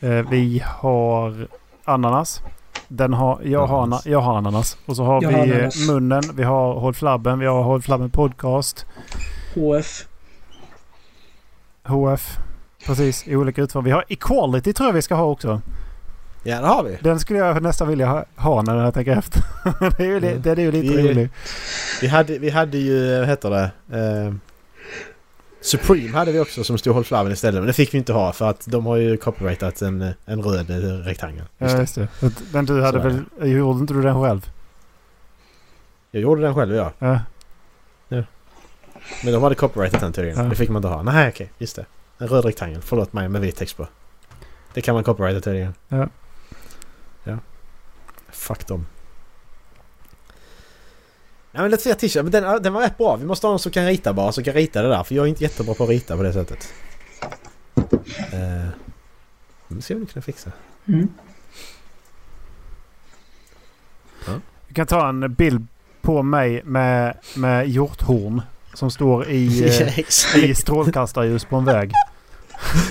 [0.01, 1.49] Eh, vi har
[1.89, 2.43] ananas.
[2.89, 4.07] Den har, jag, har, ana, Ananas.
[4.07, 4.77] jag har ananas.
[4.87, 5.89] Och så har Jag vi har ananas.
[5.89, 6.23] munnen.
[6.35, 7.39] Vi har Håll Flabben.
[7.39, 8.87] Vi har Håll Flabben Podcast.
[9.55, 10.05] HF.
[11.85, 12.37] HF.
[12.87, 13.85] Precis, i olika utföranden.
[13.91, 15.61] Vi har Equality tror jag vi ska ha också.
[16.43, 16.99] ja, det har vi.
[17.01, 19.43] Den skulle jag nästan vilja ha, ha när jag tänker efter.
[19.97, 20.43] det är ju, Mm.
[20.43, 21.31] den är ju lite Vi- rolig.
[22.01, 23.71] Vi hade, vi hade ju, vad heter det?
[23.99, 24.35] Eh,
[25.61, 27.61] Supreme hade vi också som stod Håll Flaven istället.
[27.61, 30.71] Men det fick vi inte ha för att de har ju copyrightat en, en röd
[30.71, 31.45] eh, rektangel.
[31.59, 32.09] Just Ja, just det.
[32.53, 33.25] Men du hade väl...
[33.43, 34.51] Gjorde inte du den själv?
[36.11, 36.93] Jag gjorde den själv ja.
[36.99, 37.21] Ja.
[39.25, 40.39] Men de hade copyrightat den tydligen.
[40.39, 40.51] Ja.
[40.51, 41.03] Det fick man inte ha.
[41.03, 41.87] Nej okej, just det.
[42.19, 42.83] En röd rektangel.
[42.83, 43.87] Förlåt mig med vit text på.
[44.75, 45.75] Det kan man copyrighta tydligen.
[45.89, 46.09] Ja.
[47.25, 47.39] Ja.
[48.31, 48.87] Fuck dem.
[51.59, 52.23] Ja men lite fler t-shirt.
[52.23, 53.17] Men den, den var rätt bra.
[53.17, 54.33] Vi måste ha någon som kan rita bara.
[54.33, 55.03] Som kan rita det där.
[55.03, 56.73] För jag är inte jättebra på att rita på det sättet.
[57.77, 58.69] Uh,
[59.69, 60.53] vi se om vi kan fixa.
[60.89, 61.09] Mm.
[64.69, 65.67] Vi kan ta en bild
[66.03, 68.43] på mig med, med hjorthorn.
[68.75, 70.37] Som står i, eh, Exakt.
[70.37, 71.93] i strålkastarljus på en väg.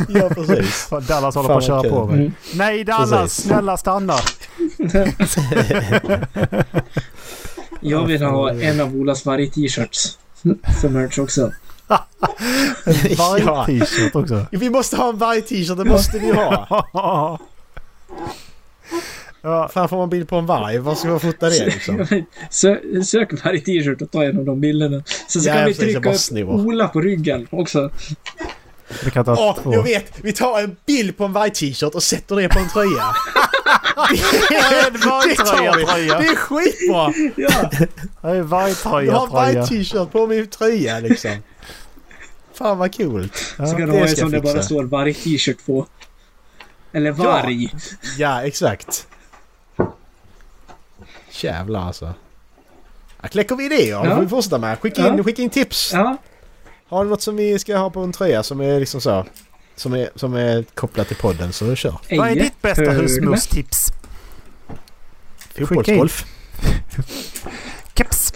[0.08, 0.90] ja precis.
[1.08, 1.92] Dallas håller Fan, på att köra kul.
[1.92, 2.20] på mig.
[2.20, 2.34] Mm.
[2.54, 3.22] Nej Dallas!
[3.22, 3.46] Precis.
[3.46, 4.18] Snälla stanna!
[7.82, 10.18] Jag vill ha en av Olas varg-t-shirts.
[10.82, 11.52] Som merch också.
[13.18, 13.66] Varje Ja.
[13.66, 14.46] t-shirt också.
[14.52, 15.78] Vi måste ha en varg-t-shirt.
[15.78, 16.68] Det måste vi ha.
[19.42, 20.78] ja, Fan får man bild på en varg?
[20.78, 22.06] Var ska man fota det liksom?
[22.50, 25.04] Sö sök varg-t-shirt och ta en av de bilderna.
[25.28, 26.50] Sen så Ja, kan vi trycka upp.
[26.50, 27.92] Ola på ryggen också.
[29.04, 29.74] Vi kan ta Åh, två.
[29.74, 30.14] jag vet!
[30.22, 33.04] Vi tar en bild på en varg-t-shirt och sätter det på en tröja.
[34.88, 35.00] En vi.
[35.00, 36.20] vargtröja-tröja.
[36.20, 37.14] Det är skitbra!
[37.36, 37.90] Ja, Det är
[38.22, 39.28] Jag har en vargtröja-tröja.
[39.28, 41.32] varg-t-shirt på min tröja liksom.
[42.54, 43.38] Fan vad coolt.
[43.58, 45.86] så kan det du ha en som det jag bara står varg-t-shirt på.
[46.92, 47.74] Eller varg.
[48.18, 49.08] Ja, exakt.
[51.32, 52.14] Jävlar alltså.
[53.22, 53.90] Ja, kläcker vi idéer?
[53.92, 54.04] Ja.
[54.04, 54.10] Ja.
[54.10, 54.80] Det får vi fortsätta med.
[54.80, 55.24] Skicka in, Ja.
[55.24, 55.94] skicka in tips.
[55.94, 56.18] Ja,
[56.90, 59.26] Har du något som vi ska ha på en tröja som är liksom så?
[59.76, 61.92] Som är, som är kopplat till podden så kör.
[62.10, 63.88] Vad är Eje, ditt bästa husmorstips?
[65.58, 66.26] Fotbollsgolf.
[67.96, 68.32] Keps.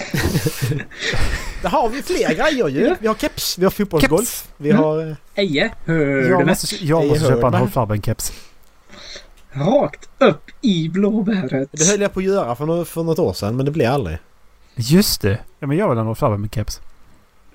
[1.61, 2.85] Där har vi fler grejer ju.
[2.87, 2.95] Ja.
[2.99, 4.47] Vi har keps, vi har fotbollsgolf.
[4.57, 5.07] Vi har...
[5.09, 7.59] eh, Eje, hör du Jag måste, jag måste köpa en du?
[7.59, 8.33] Håll Flabben-keps.
[9.51, 11.69] Rakt upp i blåbäret.
[11.71, 13.91] Det höll jag på att göra för, nå- för något år sedan men det blev
[13.93, 14.17] aldrig.
[14.75, 15.37] Just det.
[15.59, 16.79] Ja, men jag vill ha en Håll Flabben-keps.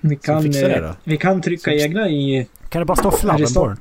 [0.01, 0.95] Vi kan, det eh, då.
[1.03, 2.47] vi kan trycka Så- egna i...
[2.69, 3.77] Kan det bara stå Flabben på den?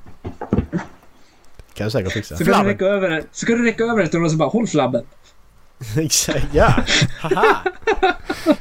[1.74, 2.36] Kan jag säkert fixa.
[2.36, 2.72] Så kan, du Flabben.
[2.72, 5.04] räcka över, så kan du räcka över det till någon som bara håll flabben.
[5.98, 6.84] Exakt, ja!
[7.20, 7.56] Haha!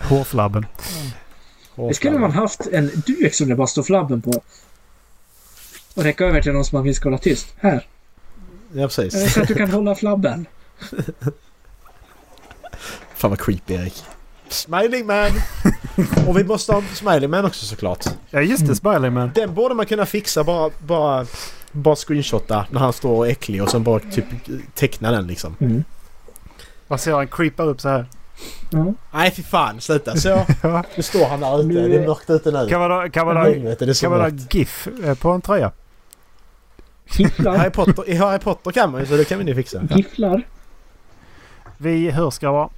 [0.00, 0.66] Hårflabben.
[1.88, 4.42] Det skulle man haft en duk som det bara står flabben på.
[5.94, 7.54] Och räcka över till någon som man vill ska hålla tyst.
[7.58, 7.86] Här.
[8.72, 9.32] Ja precis.
[9.34, 10.46] Så att du kan hålla flabben.
[13.14, 14.04] Fan vad creepy Erik.
[14.50, 15.30] Smiling man!
[16.28, 18.04] Och vi måste ha Smiling man också såklart.
[18.30, 19.30] Ja just det, Smiley Man.
[19.34, 21.26] Den borde man kunna fixa bara, bara,
[21.72, 24.24] bara screenshotta när han står äcklig och sen bara typ
[24.74, 25.56] teckna den liksom.
[25.60, 25.84] Mm.
[26.88, 28.06] Vad ser han creepar upp så här?
[28.70, 28.94] Ja.
[29.12, 30.28] Nej fy fan sluta så.
[30.62, 30.84] Ja.
[30.96, 31.88] Nu står han där ute.
[31.88, 32.68] Det är mörkt ute nu.
[32.68, 34.30] Kan man ha, kan man ha, det är kan man ha.
[34.50, 35.72] GIF eh, på en tröja?
[37.12, 37.56] Gifflar.
[37.56, 39.82] Harry Potter, I Harry Potter kan man ju så det kan vi nu fixa.
[39.90, 40.42] Gifflar.
[41.82, 42.70] Vi hörs grabbar.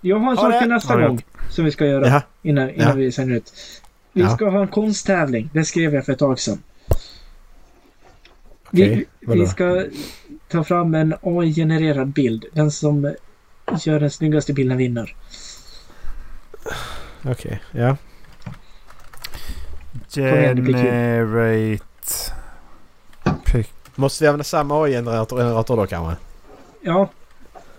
[0.00, 1.08] Jag har en Ha sak till nästa Ja, ja.
[1.08, 1.22] gång.
[1.50, 2.06] Som vi ska göra.
[2.06, 2.22] Jaha.
[2.42, 2.94] Innan, innan Ja.
[2.94, 3.52] vi sänder ut.
[4.12, 4.30] Vi Ja.
[4.36, 5.50] ska ha en konsttävling.
[5.52, 6.62] Det skrev jag för ett tag sedan.
[8.72, 9.84] Okej, vi, vi ska
[10.48, 12.44] ta fram en AI-genererad bild.
[12.52, 13.14] Den som
[13.84, 15.16] gör den snyggaste bilden vinner.
[17.24, 17.96] Okej, ja.
[20.54, 20.74] blir kul.
[20.74, 21.84] Generate...
[23.94, 26.16] Måste vi använda samma AI-generator generator då kanske?
[26.80, 27.10] Ja,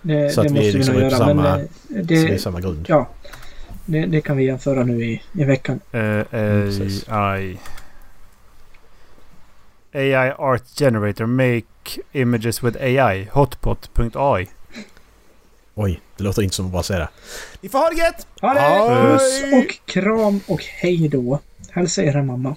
[0.02, 1.26] det, Så det att vi måste vi liksom nog är på göra.
[1.28, 1.60] samma- men
[2.00, 2.86] eh, det är samma grund.
[2.90, 3.10] ja,
[3.86, 5.80] det, det kan vi jämföra nu i, i veckan.
[5.94, 6.24] Uh.
[7.08, 7.58] AI.
[9.94, 11.26] AI Art Generator.
[11.26, 13.28] Make images with AI.
[13.32, 14.48] Hotpot.ai.
[15.76, 17.10] Oj, det låter inte som att bara säga det.
[17.62, 18.28] Ni får ha det gött!
[18.42, 19.12] Ha det!
[19.12, 21.40] Puss och kram och hej då.
[21.72, 22.56] Hälsa era mamma.